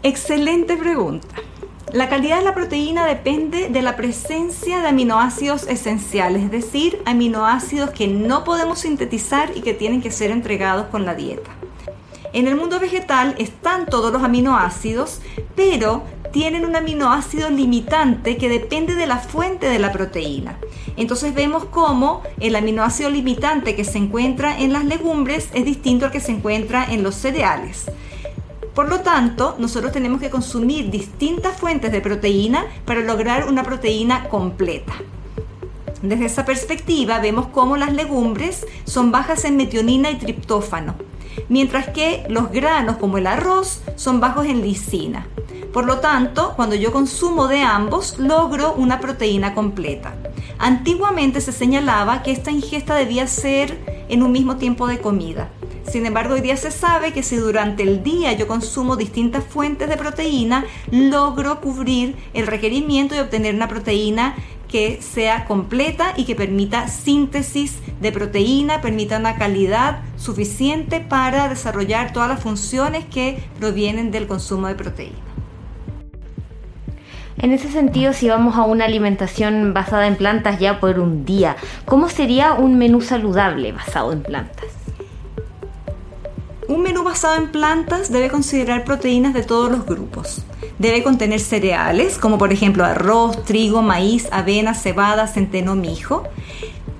Excelente 0.02 0.76
pregunta. 0.76 1.28
La 1.92 2.08
calidad 2.08 2.38
de 2.38 2.44
la 2.44 2.54
proteína 2.54 3.06
depende 3.06 3.68
de 3.68 3.80
la 3.80 3.94
presencia 3.94 4.80
de 4.80 4.88
aminoácidos 4.88 5.68
esenciales, 5.68 6.42
es 6.42 6.50
decir, 6.50 7.00
aminoácidos 7.06 7.90
que 7.90 8.08
no 8.08 8.42
podemos 8.42 8.80
sintetizar 8.80 9.52
y 9.54 9.60
que 9.60 9.74
tienen 9.74 10.02
que 10.02 10.10
ser 10.10 10.32
entregados 10.32 10.86
con 10.86 11.06
la 11.06 11.14
dieta. 11.14 11.52
En 12.32 12.48
el 12.48 12.56
mundo 12.56 12.80
vegetal 12.80 13.36
están 13.38 13.86
todos 13.86 14.12
los 14.12 14.24
aminoácidos, 14.24 15.20
pero 15.54 16.02
tienen 16.34 16.66
un 16.66 16.74
aminoácido 16.74 17.48
limitante 17.48 18.36
que 18.36 18.48
depende 18.48 18.96
de 18.96 19.06
la 19.06 19.18
fuente 19.18 19.68
de 19.68 19.78
la 19.78 19.92
proteína. 19.92 20.58
Entonces 20.96 21.32
vemos 21.32 21.64
cómo 21.66 22.22
el 22.40 22.56
aminoácido 22.56 23.08
limitante 23.08 23.76
que 23.76 23.84
se 23.84 23.98
encuentra 23.98 24.58
en 24.58 24.72
las 24.72 24.84
legumbres 24.84 25.48
es 25.54 25.64
distinto 25.64 26.06
al 26.06 26.10
que 26.10 26.18
se 26.18 26.32
encuentra 26.32 26.86
en 26.90 27.04
los 27.04 27.14
cereales. 27.14 27.84
Por 28.74 28.88
lo 28.88 28.98
tanto, 29.02 29.54
nosotros 29.60 29.92
tenemos 29.92 30.20
que 30.20 30.28
consumir 30.28 30.90
distintas 30.90 31.56
fuentes 31.56 31.92
de 31.92 32.00
proteína 32.00 32.66
para 32.84 33.02
lograr 33.02 33.46
una 33.48 33.62
proteína 33.62 34.28
completa. 34.28 34.94
Desde 36.02 36.24
esa 36.24 36.44
perspectiva 36.44 37.20
vemos 37.20 37.46
cómo 37.46 37.76
las 37.76 37.92
legumbres 37.92 38.66
son 38.86 39.12
bajas 39.12 39.44
en 39.44 39.56
metionina 39.56 40.10
y 40.10 40.16
triptófano, 40.16 40.96
mientras 41.48 41.90
que 41.90 42.26
los 42.28 42.50
granos 42.50 42.96
como 42.96 43.18
el 43.18 43.28
arroz 43.28 43.82
son 43.94 44.18
bajos 44.18 44.46
en 44.46 44.62
lisina. 44.62 45.28
Por 45.74 45.86
lo 45.86 45.98
tanto, 45.98 46.52
cuando 46.54 46.76
yo 46.76 46.92
consumo 46.92 47.48
de 47.48 47.62
ambos, 47.62 48.16
logro 48.20 48.74
una 48.74 49.00
proteína 49.00 49.54
completa. 49.54 50.14
Antiguamente 50.56 51.40
se 51.40 51.50
señalaba 51.50 52.22
que 52.22 52.30
esta 52.30 52.52
ingesta 52.52 52.94
debía 52.94 53.26
ser 53.26 54.04
en 54.08 54.22
un 54.22 54.30
mismo 54.30 54.54
tiempo 54.56 54.86
de 54.86 55.00
comida. 55.00 55.50
Sin 55.90 56.06
embargo, 56.06 56.34
hoy 56.34 56.42
día 56.42 56.56
se 56.56 56.70
sabe 56.70 57.12
que 57.12 57.24
si 57.24 57.34
durante 57.34 57.82
el 57.82 58.04
día 58.04 58.32
yo 58.34 58.46
consumo 58.46 58.94
distintas 58.94 59.42
fuentes 59.42 59.88
de 59.88 59.96
proteína, 59.96 60.64
logro 60.92 61.60
cubrir 61.60 62.14
el 62.34 62.46
requerimiento 62.46 63.16
y 63.16 63.18
obtener 63.18 63.56
una 63.56 63.66
proteína 63.66 64.36
que 64.68 65.02
sea 65.02 65.44
completa 65.44 66.14
y 66.16 66.24
que 66.24 66.36
permita 66.36 66.86
síntesis 66.86 67.78
de 68.00 68.12
proteína, 68.12 68.80
permita 68.80 69.18
una 69.18 69.34
calidad 69.34 70.02
suficiente 70.18 71.00
para 71.00 71.48
desarrollar 71.48 72.12
todas 72.12 72.28
las 72.28 72.40
funciones 72.40 73.04
que 73.06 73.42
provienen 73.58 74.12
del 74.12 74.28
consumo 74.28 74.68
de 74.68 74.76
proteína. 74.76 75.23
En 77.44 77.52
ese 77.52 77.70
sentido, 77.70 78.14
si 78.14 78.30
vamos 78.30 78.56
a 78.56 78.62
una 78.62 78.86
alimentación 78.86 79.74
basada 79.74 80.06
en 80.06 80.16
plantas 80.16 80.58
ya 80.58 80.80
por 80.80 80.98
un 80.98 81.26
día, 81.26 81.56
¿cómo 81.84 82.08
sería 82.08 82.54
un 82.54 82.78
menú 82.78 83.02
saludable 83.02 83.70
basado 83.70 84.14
en 84.14 84.22
plantas? 84.22 84.64
Un 86.68 86.80
menú 86.80 87.02
basado 87.02 87.36
en 87.36 87.52
plantas 87.52 88.10
debe 88.10 88.30
considerar 88.30 88.84
proteínas 88.84 89.34
de 89.34 89.42
todos 89.42 89.70
los 89.70 89.84
grupos. 89.84 90.42
Debe 90.78 91.02
contener 91.02 91.38
cereales, 91.38 92.16
como 92.16 92.38
por 92.38 92.50
ejemplo 92.50 92.82
arroz, 92.82 93.44
trigo, 93.44 93.82
maíz, 93.82 94.26
avena, 94.32 94.72
cebada, 94.72 95.26
centeno, 95.26 95.74
mijo. 95.74 96.26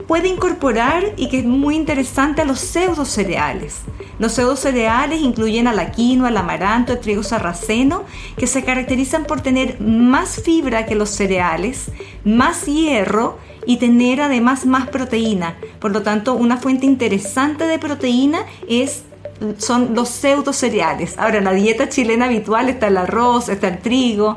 Puede 0.07 0.29
incorporar 0.29 1.13
y 1.17 1.29
que 1.29 1.39
es 1.39 1.45
muy 1.45 1.77
interesante 1.77 2.45
los 2.45 2.61
pseudo 2.61 3.05
cereales. 3.05 3.81
Los 4.19 4.33
pseudo 4.33 4.57
cereales 4.57 5.21
incluyen 5.21 5.67
a 5.67 5.73
la 5.73 5.91
quinoa, 5.91 6.29
el 6.29 6.37
amaranto, 6.37 6.93
el 6.93 7.01
trigo 7.01 7.23
sarraceno, 7.23 8.05
que 8.37 8.47
se 8.47 8.65
caracterizan 8.65 9.25
por 9.25 9.41
tener 9.41 9.81
más 9.81 10.43
fibra 10.43 10.87
que 10.87 10.95
los 10.95 11.11
cereales, 11.11 11.91
más 12.25 12.67
hierro 12.67 13.39
y 13.67 13.79
tener 13.79 14.21
además 14.21 14.67
más 14.67 14.89
proteína. 14.89 15.57
Por 15.81 15.93
lo 15.93 16.03
tanto, 16.03 16.35
una 16.35 16.59
fuente 16.59 16.87
interesante 16.87 17.67
de 17.67 17.79
proteína 17.79 18.41
es 18.69 19.03
son 19.59 19.95
los 19.95 20.09
pseudo 20.09 20.53
cereales. 20.53 21.17
Ahora, 21.19 21.39
en 21.39 21.45
la 21.45 21.53
dieta 21.53 21.89
chilena 21.89 22.27
habitual 22.27 22.69
está 22.69 22.87
el 22.87 22.97
arroz, 22.97 23.49
está 23.49 23.69
el 23.69 23.79
trigo, 23.79 24.37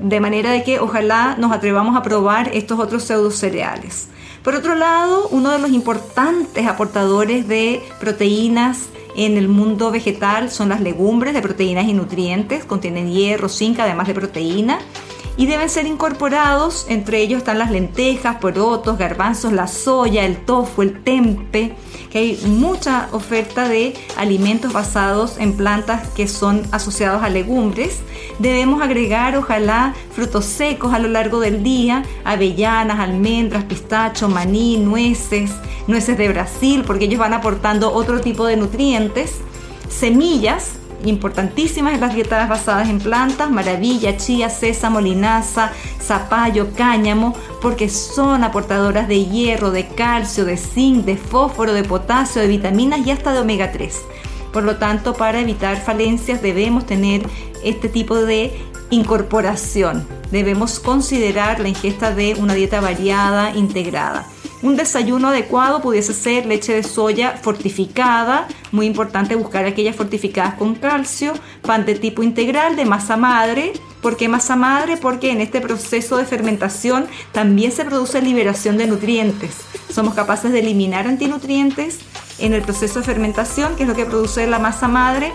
de 0.00 0.20
manera 0.20 0.50
de 0.50 0.62
que 0.62 0.80
ojalá 0.80 1.36
nos 1.38 1.52
atrevamos 1.52 1.96
a 1.96 2.02
probar 2.02 2.50
estos 2.54 2.78
otros 2.78 3.04
pseudo 3.04 3.30
cereales. 3.30 4.08
Por 4.42 4.56
otro 4.56 4.74
lado, 4.74 5.28
uno 5.30 5.52
de 5.52 5.60
los 5.60 5.70
importantes 5.70 6.66
aportadores 6.66 7.46
de 7.46 7.80
proteínas 8.00 8.88
en 9.14 9.36
el 9.36 9.46
mundo 9.46 9.92
vegetal 9.92 10.50
son 10.50 10.70
las 10.70 10.80
legumbres 10.80 11.32
de 11.32 11.42
proteínas 11.42 11.86
y 11.86 11.92
nutrientes, 11.92 12.64
contienen 12.64 13.12
hierro, 13.12 13.48
zinc, 13.48 13.78
además 13.78 14.08
de 14.08 14.14
proteína 14.14 14.80
y 15.36 15.46
deben 15.46 15.70
ser 15.70 15.86
incorporados, 15.86 16.86
entre 16.88 17.22
ellos 17.22 17.38
están 17.38 17.58
las 17.58 17.70
lentejas, 17.70 18.36
porotos, 18.36 18.98
garbanzos, 18.98 19.52
la 19.52 19.66
soya, 19.66 20.24
el 20.24 20.36
tofu, 20.36 20.82
el 20.82 21.02
tempe, 21.02 21.74
que 22.10 22.18
hay 22.18 22.40
mucha 22.46 23.08
oferta 23.12 23.68
de 23.68 23.94
alimentos 24.16 24.72
basados 24.72 25.38
en 25.38 25.54
plantas 25.54 26.08
que 26.08 26.28
son 26.28 26.62
asociados 26.70 27.22
a 27.22 27.30
legumbres. 27.30 28.00
Debemos 28.38 28.82
agregar, 28.82 29.36
ojalá, 29.36 29.94
frutos 30.14 30.44
secos 30.44 30.92
a 30.92 30.98
lo 30.98 31.08
largo 31.08 31.40
del 31.40 31.62
día, 31.62 32.04
avellanas, 32.24 33.00
almendras, 33.00 33.64
pistacho, 33.64 34.28
maní, 34.28 34.76
nueces, 34.76 35.50
nueces 35.86 36.18
de 36.18 36.28
Brasil, 36.28 36.84
porque 36.86 37.06
ellos 37.06 37.18
van 37.18 37.32
aportando 37.32 37.92
otro 37.92 38.20
tipo 38.20 38.44
de 38.44 38.56
nutrientes, 38.56 39.38
semillas, 39.88 40.72
importantísimas 41.04 42.00
las 42.00 42.14
dietas 42.14 42.48
basadas 42.48 42.88
en 42.88 42.98
plantas, 42.98 43.50
maravilla, 43.50 44.16
chía, 44.16 44.50
sésamo, 44.50 45.00
linaza, 45.00 45.72
zapallo, 46.00 46.72
cáñamo, 46.74 47.34
porque 47.60 47.88
son 47.88 48.44
aportadoras 48.44 49.08
de 49.08 49.24
hierro, 49.24 49.70
de 49.70 49.86
calcio, 49.86 50.44
de 50.44 50.56
zinc, 50.56 51.04
de 51.04 51.16
fósforo, 51.16 51.72
de 51.72 51.84
potasio, 51.84 52.42
de 52.42 52.48
vitaminas 52.48 53.06
y 53.06 53.10
hasta 53.10 53.32
de 53.32 53.40
omega 53.40 53.72
3. 53.72 53.96
Por 54.52 54.64
lo 54.64 54.76
tanto, 54.76 55.14
para 55.14 55.40
evitar 55.40 55.80
falencias 55.80 56.42
debemos 56.42 56.86
tener 56.86 57.22
este 57.64 57.88
tipo 57.88 58.16
de 58.16 58.52
incorporación. 58.90 60.06
Debemos 60.30 60.78
considerar 60.78 61.60
la 61.60 61.68
ingesta 61.68 62.14
de 62.14 62.34
una 62.38 62.54
dieta 62.54 62.80
variada, 62.80 63.54
integrada. 63.54 64.26
Un 64.62 64.76
desayuno 64.76 65.28
adecuado 65.28 65.80
pudiese 65.80 66.14
ser 66.14 66.46
leche 66.46 66.72
de 66.74 66.82
soya 66.82 67.32
fortificada, 67.42 68.46
muy 68.72 68.86
importante 68.86 69.36
buscar 69.36 69.64
aquellas 69.66 69.94
fortificadas 69.94 70.54
con 70.54 70.74
calcio, 70.74 71.34
pan 71.62 71.84
de 71.86 71.94
tipo 71.94 72.22
integral 72.22 72.74
de 72.74 72.84
masa 72.84 73.16
madre. 73.16 73.72
¿Por 74.00 74.16
qué 74.16 74.28
masa 74.28 74.56
madre? 74.56 74.96
Porque 74.96 75.30
en 75.30 75.40
este 75.40 75.60
proceso 75.60 76.16
de 76.16 76.24
fermentación 76.24 77.06
también 77.30 77.70
se 77.70 77.84
produce 77.84 78.20
liberación 78.20 78.78
de 78.78 78.86
nutrientes. 78.86 79.58
Somos 79.90 80.14
capaces 80.14 80.52
de 80.52 80.58
eliminar 80.58 81.06
antinutrientes 81.06 82.00
en 82.38 82.54
el 82.54 82.62
proceso 82.62 82.98
de 82.98 83.04
fermentación, 83.04 83.76
que 83.76 83.84
es 83.84 83.88
lo 83.88 83.94
que 83.94 84.06
produce 84.06 84.46
la 84.46 84.58
masa 84.58 84.88
madre, 84.88 85.32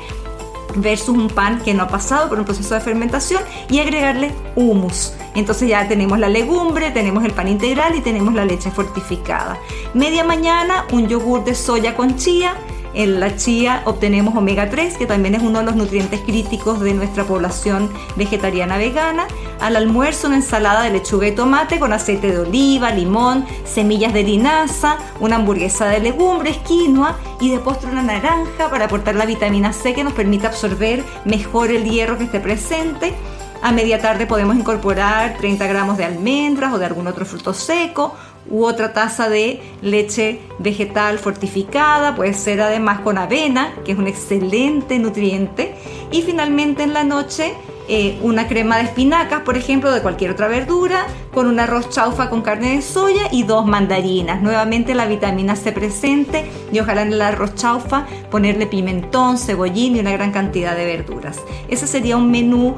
versus 0.75 1.09
un 1.09 1.29
pan 1.29 1.61
que 1.63 1.73
no 1.73 1.83
ha 1.83 1.87
pasado 1.87 2.29
por 2.29 2.39
un 2.39 2.45
proceso 2.45 2.75
de 2.75 2.81
fermentación 2.81 3.41
y 3.69 3.79
agregarle 3.79 4.33
humus. 4.55 5.13
Entonces 5.35 5.69
ya 5.69 5.87
tenemos 5.87 6.19
la 6.19 6.29
legumbre, 6.29 6.91
tenemos 6.91 7.23
el 7.23 7.31
pan 7.31 7.47
integral 7.47 7.95
y 7.95 8.01
tenemos 8.01 8.33
la 8.33 8.45
leche 8.45 8.71
fortificada. 8.71 9.57
Media 9.93 10.23
mañana 10.23 10.85
un 10.91 11.07
yogur 11.07 11.43
de 11.43 11.55
soya 11.55 11.95
con 11.95 12.17
chía. 12.17 12.55
En 12.97 13.19
la 13.19 13.35
chía 13.35 13.83
obtenemos 13.85 14.35
omega 14.35 14.71
3, 14.71 14.97
que 14.97 15.05
también 15.05 15.35
es 15.35 15.43
uno 15.43 15.59
de 15.59 15.65
los 15.65 15.75
nutrientes 15.75 16.19
críticos 16.21 16.79
de 16.79 16.95
nuestra 16.95 17.25
población 17.25 17.91
vegetariana 18.15 18.79
vegana. 18.79 19.27
Al 19.59 19.75
almuerzo 19.75 20.25
una 20.25 20.37
ensalada 20.37 20.81
de 20.81 20.89
lechuga 20.89 21.27
y 21.27 21.35
tomate 21.35 21.77
con 21.77 21.93
aceite 21.93 22.31
de 22.31 22.39
oliva, 22.39 22.89
limón, 22.89 23.45
semillas 23.65 24.13
de 24.13 24.23
linaza, 24.23 24.97
una 25.19 25.35
hamburguesa 25.35 25.89
de 25.89 25.99
legumbres, 25.99 26.57
quinoa 26.57 27.19
y 27.39 27.51
de 27.51 27.59
postre 27.59 27.91
una 27.91 28.01
naranja 28.01 28.71
para 28.71 28.85
aportar 28.85 29.13
la 29.13 29.27
vitamina 29.27 29.73
C 29.73 29.93
que 29.93 30.03
nos 30.03 30.13
permite 30.13 30.47
absorber 30.47 31.03
mejor 31.23 31.69
el 31.69 31.83
hierro 31.83 32.17
que 32.17 32.23
esté 32.23 32.39
presente 32.39 33.13
a 33.61 33.71
media 33.71 33.99
tarde 33.99 34.27
podemos 34.27 34.55
incorporar 34.55 35.35
30 35.37 35.65
gramos 35.67 35.97
de 35.97 36.05
almendras 36.05 36.73
o 36.73 36.77
de 36.77 36.85
algún 36.85 37.07
otro 37.07 37.25
fruto 37.25 37.53
seco 37.53 38.15
u 38.49 38.65
otra 38.65 38.93
taza 38.93 39.29
de 39.29 39.61
leche 39.81 40.39
vegetal 40.59 41.19
fortificada, 41.19 42.15
puede 42.15 42.33
ser 42.33 42.61
además 42.61 42.99
con 43.01 43.17
avena, 43.17 43.73
que 43.85 43.91
es 43.93 43.97
un 43.97 44.07
excelente 44.07 44.99
nutriente. 44.99 45.75
Y 46.11 46.21
finalmente 46.21 46.83
en 46.83 46.93
la 46.93 47.03
noche 47.03 47.53
eh, 47.89 48.19
una 48.21 48.49
crema 48.49 48.77
de 48.77 48.83
espinacas, 48.83 49.41
por 49.41 49.55
ejemplo, 49.55 49.91
de 49.91 50.01
cualquier 50.01 50.31
otra 50.31 50.49
verdura, 50.49 51.07
con 51.33 51.47
un 51.47 51.57
arroz 51.59 51.89
chaufa 51.89 52.29
con 52.29 52.41
carne 52.41 52.75
de 52.75 52.81
soya 52.81 53.29
y 53.31 53.43
dos 53.43 53.65
mandarinas. 53.65 54.41
Nuevamente 54.41 54.93
la 54.93 55.05
vitamina 55.05 55.55
C 55.55 55.71
presente 55.71 56.49
y 56.71 56.79
ojalá 56.79 57.03
en 57.03 57.13
el 57.13 57.21
arroz 57.21 57.55
chaufa 57.55 58.05
ponerle 58.29 58.67
pimentón, 58.67 59.37
cebollín 59.37 59.95
y 59.95 59.99
una 60.01 60.11
gran 60.11 60.31
cantidad 60.31 60.75
de 60.75 60.85
verduras. 60.85 61.39
Ese 61.69 61.87
sería 61.87 62.17
un 62.17 62.29
menú 62.29 62.75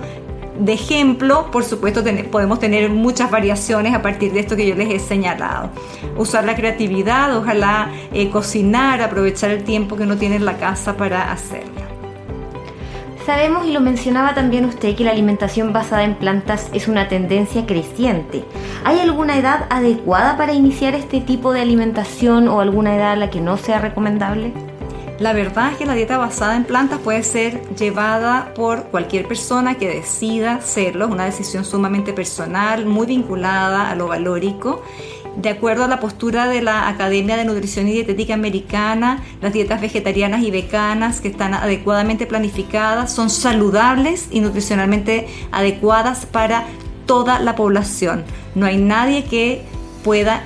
de 0.59 0.73
ejemplo, 0.73 1.49
por 1.51 1.63
supuesto, 1.63 2.03
podemos 2.29 2.59
tener 2.59 2.89
muchas 2.89 3.31
variaciones 3.31 3.93
a 3.93 4.01
partir 4.01 4.33
de 4.33 4.41
esto 4.41 4.55
que 4.55 4.67
yo 4.67 4.75
les 4.75 4.89
he 4.89 4.99
señalado. 4.99 5.69
Usar 6.17 6.45
la 6.45 6.55
creatividad, 6.55 7.35
ojalá 7.35 7.91
eh, 8.13 8.29
cocinar, 8.29 9.01
aprovechar 9.01 9.51
el 9.51 9.63
tiempo 9.63 9.95
que 9.95 10.03
uno 10.03 10.17
tiene 10.17 10.35
en 10.35 10.45
la 10.45 10.57
casa 10.57 10.97
para 10.97 11.31
hacerlo. 11.31 11.79
Sabemos 13.25 13.67
y 13.67 13.71
lo 13.71 13.79
mencionaba 13.79 14.33
también 14.33 14.65
usted 14.65 14.95
que 14.95 15.03
la 15.03 15.11
alimentación 15.11 15.71
basada 15.71 16.03
en 16.03 16.15
plantas 16.15 16.69
es 16.73 16.87
una 16.87 17.07
tendencia 17.07 17.65
creciente. 17.65 18.43
¿Hay 18.83 18.99
alguna 18.99 19.37
edad 19.37 19.67
adecuada 19.69 20.35
para 20.35 20.53
iniciar 20.53 20.95
este 20.95 21.21
tipo 21.21 21.53
de 21.53 21.61
alimentación 21.61 22.47
o 22.47 22.59
alguna 22.59 22.95
edad 22.95 23.11
a 23.11 23.15
la 23.15 23.29
que 23.29 23.39
no 23.39 23.57
sea 23.57 23.79
recomendable? 23.79 24.51
La 25.19 25.33
verdad 25.33 25.73
es 25.73 25.77
que 25.77 25.85
la 25.85 25.95
dieta 25.95 26.17
basada 26.17 26.55
en 26.55 26.63
plantas 26.63 26.99
puede 26.99 27.23
ser 27.23 27.61
llevada 27.75 28.53
por 28.53 28.85
cualquier 28.85 29.27
persona 29.27 29.75
que 29.75 29.89
decida 29.89 30.55
hacerlo, 30.55 31.05
es 31.05 31.11
una 31.11 31.25
decisión 31.25 31.65
sumamente 31.65 32.13
personal, 32.13 32.85
muy 32.85 33.05
vinculada 33.05 33.91
a 33.91 33.95
lo 33.95 34.07
valórico. 34.07 34.81
De 35.35 35.49
acuerdo 35.49 35.83
a 35.83 35.87
la 35.89 35.99
postura 35.99 36.47
de 36.47 36.61
la 36.61 36.87
Academia 36.87 37.35
de 37.35 37.43
Nutrición 37.43 37.89
y 37.89 37.91
Dietética 37.91 38.33
Americana, 38.33 39.21
las 39.41 39.51
dietas 39.51 39.81
vegetarianas 39.81 40.41
y 40.41 40.51
veganas 40.51 41.19
que 41.19 41.27
están 41.27 41.53
adecuadamente 41.53 42.25
planificadas 42.25 43.13
son 43.13 43.29
saludables 43.29 44.29
y 44.31 44.39
nutricionalmente 44.39 45.27
adecuadas 45.51 46.25
para 46.27 46.63
toda 47.05 47.39
la 47.39 47.57
población. 47.57 48.23
No 48.55 48.65
hay 48.65 48.77
nadie 48.77 49.25
que 49.25 49.63
pueda 50.01 50.43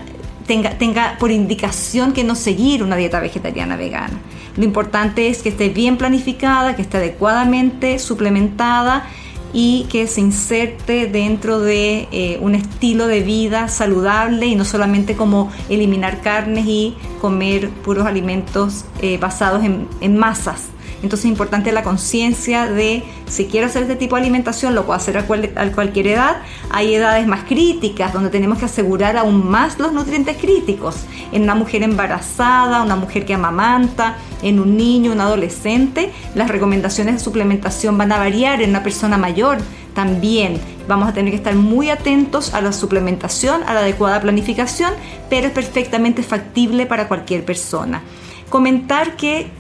tenga, 0.48 1.18
por 1.20 1.32
indicación 1.32 2.14
que 2.14 2.24
no 2.24 2.36
seguir 2.36 2.84
una 2.84 2.96
dieta 2.96 3.20
vegetariana 3.20 3.76
vegana. 3.76 4.20
Lo 4.58 4.64
importante 4.64 5.28
es 5.28 5.42
que 5.42 5.50
esté 5.50 5.70
bien 5.70 5.98
planificada, 5.98 6.76
que 6.76 6.82
esté 6.84 6.98
adecuadamente 6.98 7.98
suplementada 8.00 9.08
y 9.52 9.86
que 9.90 10.08
se 10.08 10.22
inserte 10.22 11.08
dentro 11.08 11.60
de 11.60 12.08
eh, 12.12 12.40
un 12.42 12.56
estilo 12.56 13.08
de 13.08 13.22
vida 13.22 13.68
saludable 13.68 14.48
y 14.48 14.56
no 14.56 14.66
solamente 14.66 15.16
como 15.16 15.52
eliminar 15.70 16.22
carnes 16.22 16.66
y 16.68 16.96
comer 17.22 17.70
puros 17.70 18.06
alimentos 18.06 18.86
eh, 19.02 19.18
basados 19.18 19.64
en, 19.64 19.88
en 20.02 20.18
masas. 20.18 20.70
Entonces 21.04 21.26
es 21.26 21.32
importante 21.32 21.72
la 21.74 21.84
conciencia 21.84 22.66
de 22.66 23.04
si 23.28 23.46
quiero 23.46 23.68
hacer 23.68 23.84
este 23.84 23.98
tipo 23.98 24.16
de 24.16 24.22
alimentación, 24.22 24.74
lo 24.74 24.86
puedo 24.86 24.98
hacer 24.98 25.18
a, 25.18 25.26
cualquier 25.26 26.08
edad. 26.08 26.38
Hay 26.72 26.96
edades 26.96 27.28
más 27.28 27.44
críticas 27.44 28.14
donde 28.14 28.30
tenemos 28.30 28.58
que 28.58 28.66
asegurar 28.66 29.18
aún 29.18 29.46
más 29.50 29.80
los 29.80 29.92
nutrientes 29.92 30.38
críticos. 30.38 30.96
En 31.34 31.44
una 31.44 31.56
mujer 31.56 31.84
embarazada, 31.84 32.82
una 32.82 32.96
mujer 32.96 33.26
que 33.26 33.34
amamanta, 33.34 34.16
en 34.42 34.62
un 34.62 34.78
niño, 34.78 35.12
un 35.12 35.20
adolescente, 35.20 36.12
las 36.36 36.48
recomendaciones 36.48 37.16
de 37.16 37.20
suplementación 37.20 37.98
van 37.98 38.14
a 38.14 38.18
variar. 38.18 38.62
En 38.62 38.70
una 38.70 38.82
persona 38.82 39.18
mayor 39.18 39.58
también 39.94 40.58
vamos 40.88 41.10
a 41.10 41.14
tener 41.14 41.32
que 41.32 41.38
estar 41.38 41.56
muy 41.56 41.90
atentos 41.90 42.54
a 42.54 42.62
la 42.62 42.72
suplementación, 42.72 43.62
a 43.64 43.74
la 43.74 43.82
adecuada 43.82 44.22
planificación, 44.22 44.94
pero 45.30 45.48
es 45.48 45.54
perfectamente 45.54 46.24
factible 46.24 46.86
para 46.86 47.10
cualquier 47.10 47.44
persona. 47.44 48.02
Comentar 48.50 49.18
que 49.18 49.52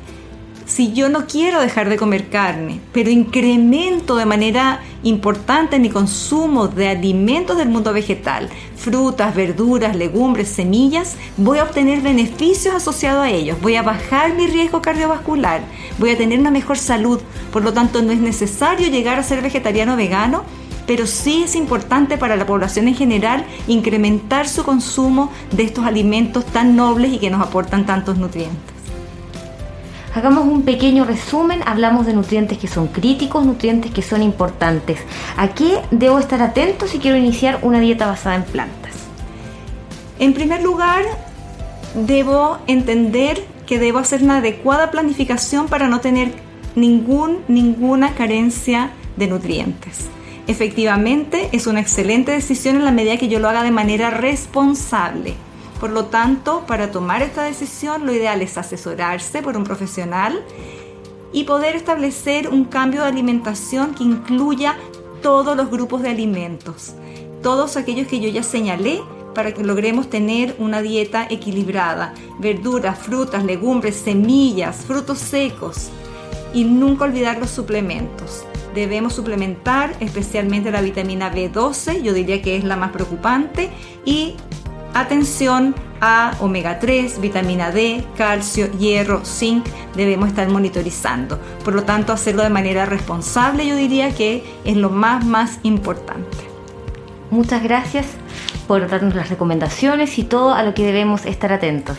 si 0.66 0.94
yo 0.94 1.10
no 1.10 1.28
quiero 1.28 1.60
dejar 1.60 1.90
de 1.90 1.98
comer 1.98 2.30
carne, 2.30 2.80
pero 2.92 3.10
incremento 3.10 4.16
de 4.16 4.26
manera 4.26 4.82
importante 5.04 5.80
mi 5.80 5.90
consumo 5.90 6.68
de 6.68 6.90
alimentos 6.90 7.58
del 7.58 7.70
mundo 7.70 7.94
vegetal, 7.94 8.50
frutas, 8.76 9.36
verduras, 9.36 9.96
legumbres, 9.96 10.50
semillas, 10.50 11.16
voy 11.38 11.60
a 11.60 11.64
obtener 11.64 12.02
beneficios 12.02 12.76
asociados 12.76 13.26
a 13.26 13.30
ellos, 13.30 13.60
voy 13.62 13.76
a 13.76 13.84
bajar 13.84 14.34
mi 14.36 14.48
riesgo 14.48 14.82
cardiovascular, 14.82 15.62
voy 16.00 16.12
a 16.12 16.18
tener 16.18 16.40
una 16.40 16.52
mejor 16.52 16.78
salud, 16.78 17.20
por 17.52 17.64
lo 17.64 17.74
tanto 17.74 18.02
no 18.02 18.12
es 18.12 18.20
necesario 18.20 18.88
llegar 18.88 19.20
a 19.20 19.24
ser 19.24 19.42
vegetariano 19.42 19.94
o 19.94 19.98
vegano 19.98 20.44
pero 20.86 21.08
sí 21.08 21.44
es 21.44 21.56
importante 21.56 22.18
para 22.18 22.36
la 22.36 22.46
población 22.46 22.90
en 22.90 22.96
general 22.96 23.46
incrementar 23.68 24.50
su 24.50 24.64
consumo 24.66 25.32
de 25.52 25.64
estos 25.64 25.86
alimentos 25.86 26.46
tan 26.46 26.76
nobles 26.76 27.14
y 27.14 27.20
que 27.20 27.30
nos 27.30 27.42
aportan 27.42 27.86
tantos 27.86 28.18
nutrientes. 28.18 28.73
Hagamos 30.16 30.46
un 30.46 30.62
pequeño 30.62 31.06
resumen, 31.06 31.62
hablamos 31.66 32.06
de 32.06 32.14
nutrientes 32.14 32.60
que 32.60 32.68
son 32.68 32.88
críticos, 32.88 33.44
nutrientes 33.48 33.92
que 33.92 34.04
son 34.04 34.22
importantes. 34.22 35.00
¿A 35.38 35.48
qué 35.50 35.80
debo 35.90 36.20
estar 36.20 36.40
atento 36.44 36.88
si 36.88 37.00
quiero 37.00 37.18
iniciar 37.18 37.58
una 37.64 37.80
dieta 37.80 38.06
basada 38.06 38.36
en 38.36 38.44
plantas? 38.44 38.94
En 40.20 40.36
primer 40.36 40.62
lugar, 40.62 41.04
debo 41.96 42.60
entender 42.68 43.44
que 43.66 43.80
debo 43.80 43.98
hacer 43.98 44.22
una 44.22 44.38
adecuada 44.38 44.92
planificación 44.92 45.68
para 45.68 45.88
no 45.88 46.00
tener 46.00 46.32
ningún, 46.76 47.40
ninguna 47.48 48.14
carencia 48.14 48.92
de 49.18 49.26
nutrientes. 49.26 50.10
Efectivamente, 50.46 51.50
es 51.54 51.66
una 51.66 51.80
excelente 51.80 52.32
decisión 52.32 52.76
en 52.76 52.86
la 52.86 52.92
medida 52.92 53.18
que 53.18 53.30
yo 53.30 53.40
lo 53.40 53.50
haga 53.50 53.64
de 53.64 53.72
manera 53.72 54.12
responsable. 54.12 55.34
Por 55.84 55.92
lo 55.92 56.06
tanto, 56.06 56.64
para 56.66 56.92
tomar 56.92 57.22
esta 57.24 57.44
decisión, 57.44 58.06
lo 58.06 58.14
ideal 58.14 58.42
es 58.42 58.58
asesorarse 58.58 59.42
por 59.42 59.58
un 59.58 59.66
profesional 59.66 60.42
y 61.34 61.44
poder 61.44 61.76
establecer 61.76 62.48
un 62.48 62.64
cambio 62.64 63.02
de 63.02 63.08
alimentación 63.08 63.94
que 63.94 64.06
incluya 64.06 64.78
todos 65.22 65.58
los 65.58 65.70
grupos 65.70 66.02
de 66.02 66.12
alimentos, 66.12 66.94
todos 67.42 67.76
aquellos 67.76 68.08
que 68.08 68.22
yo 68.22 68.30
ya 68.30 68.44
señalé 68.44 69.02
para 69.36 69.54
que 69.54 69.62
logremos 69.62 70.10
tener 70.10 70.56
una 70.58 70.82
dieta 70.82 71.28
equilibrada. 71.30 72.14
Verduras, 72.40 72.98
frutas, 72.98 73.44
legumbres, 73.44 73.98
semillas, 73.98 74.86
frutos 74.86 75.18
secos. 75.18 75.90
Y 76.54 76.64
nunca 76.64 77.04
olvidar 77.04 77.40
los 77.40 77.50
suplementos. 77.50 78.46
Debemos 78.74 79.16
suplementar 79.16 79.98
especialmente 80.00 80.72
la 80.72 80.80
vitamina 80.80 81.30
B12, 81.30 82.02
yo 82.02 82.14
diría 82.14 82.42
que 82.42 82.56
es 82.56 82.64
la 82.64 82.78
más 82.78 82.92
preocupante, 82.92 83.70
y 84.06 84.38
atención 84.94 85.76
a 86.02 86.36
omega 86.40 86.80
3, 86.80 87.22
vitamina 87.22 87.72
D, 87.72 88.04
calcio, 88.18 88.70
hierro, 88.78 89.24
zinc, 89.26 89.66
debemos 89.96 90.30
estar 90.30 90.50
monitorizando. 90.50 91.40
Por 91.64 91.76
lo 91.76 91.84
tanto, 91.84 92.14
hacerlo 92.14 92.44
de 92.44 92.50
manera 92.50 92.86
responsable 92.86 93.66
yo 93.66 93.76
diría 93.76 94.14
que 94.14 94.44
es 94.66 94.78
lo 94.78 94.90
más, 94.90 95.26
más 95.26 95.60
importante. 95.64 96.38
Muchas 97.32 97.64
gracias 97.64 98.06
por 98.68 98.88
darnos 98.88 99.16
las 99.16 99.30
recomendaciones 99.30 100.18
y 100.20 100.24
todo 100.24 100.54
a 100.54 100.64
lo 100.64 100.74
que 100.74 100.86
debemos 100.86 101.26
estar 101.26 101.52
atentos. 101.52 101.98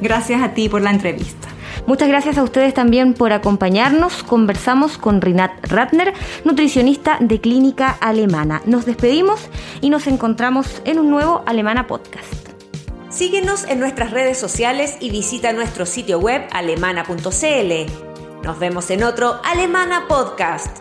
Gracias 0.00 0.42
a 0.42 0.54
ti 0.54 0.68
por 0.68 0.82
la 0.82 0.90
entrevista. 0.90 1.43
Muchas 1.86 2.08
gracias 2.08 2.38
a 2.38 2.42
ustedes 2.42 2.72
también 2.72 3.12
por 3.12 3.32
acompañarnos. 3.32 4.22
Conversamos 4.22 4.96
con 4.96 5.20
Rinat 5.20 5.52
Ratner, 5.66 6.14
nutricionista 6.44 7.18
de 7.20 7.40
Clínica 7.40 7.90
Alemana. 8.00 8.62
Nos 8.64 8.86
despedimos 8.86 9.48
y 9.82 9.90
nos 9.90 10.06
encontramos 10.06 10.80
en 10.84 10.98
un 10.98 11.10
nuevo 11.10 11.42
Alemana 11.46 11.86
Podcast. 11.86 12.48
Síguenos 13.10 13.64
en 13.64 13.80
nuestras 13.80 14.10
redes 14.10 14.38
sociales 14.38 14.96
y 14.98 15.10
visita 15.10 15.52
nuestro 15.52 15.84
sitio 15.86 16.18
web 16.18 16.42
alemana.cl. 16.52 18.42
Nos 18.42 18.58
vemos 18.58 18.90
en 18.90 19.04
otro 19.04 19.40
Alemana 19.44 20.06
Podcast. 20.08 20.78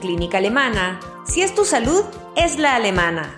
Clínica 0.00 0.38
Alemana. 0.38 1.00
Si 1.26 1.40
es 1.40 1.54
tu 1.54 1.64
salud, 1.64 2.02
es 2.36 2.58
la 2.58 2.74
alemana. 2.74 3.34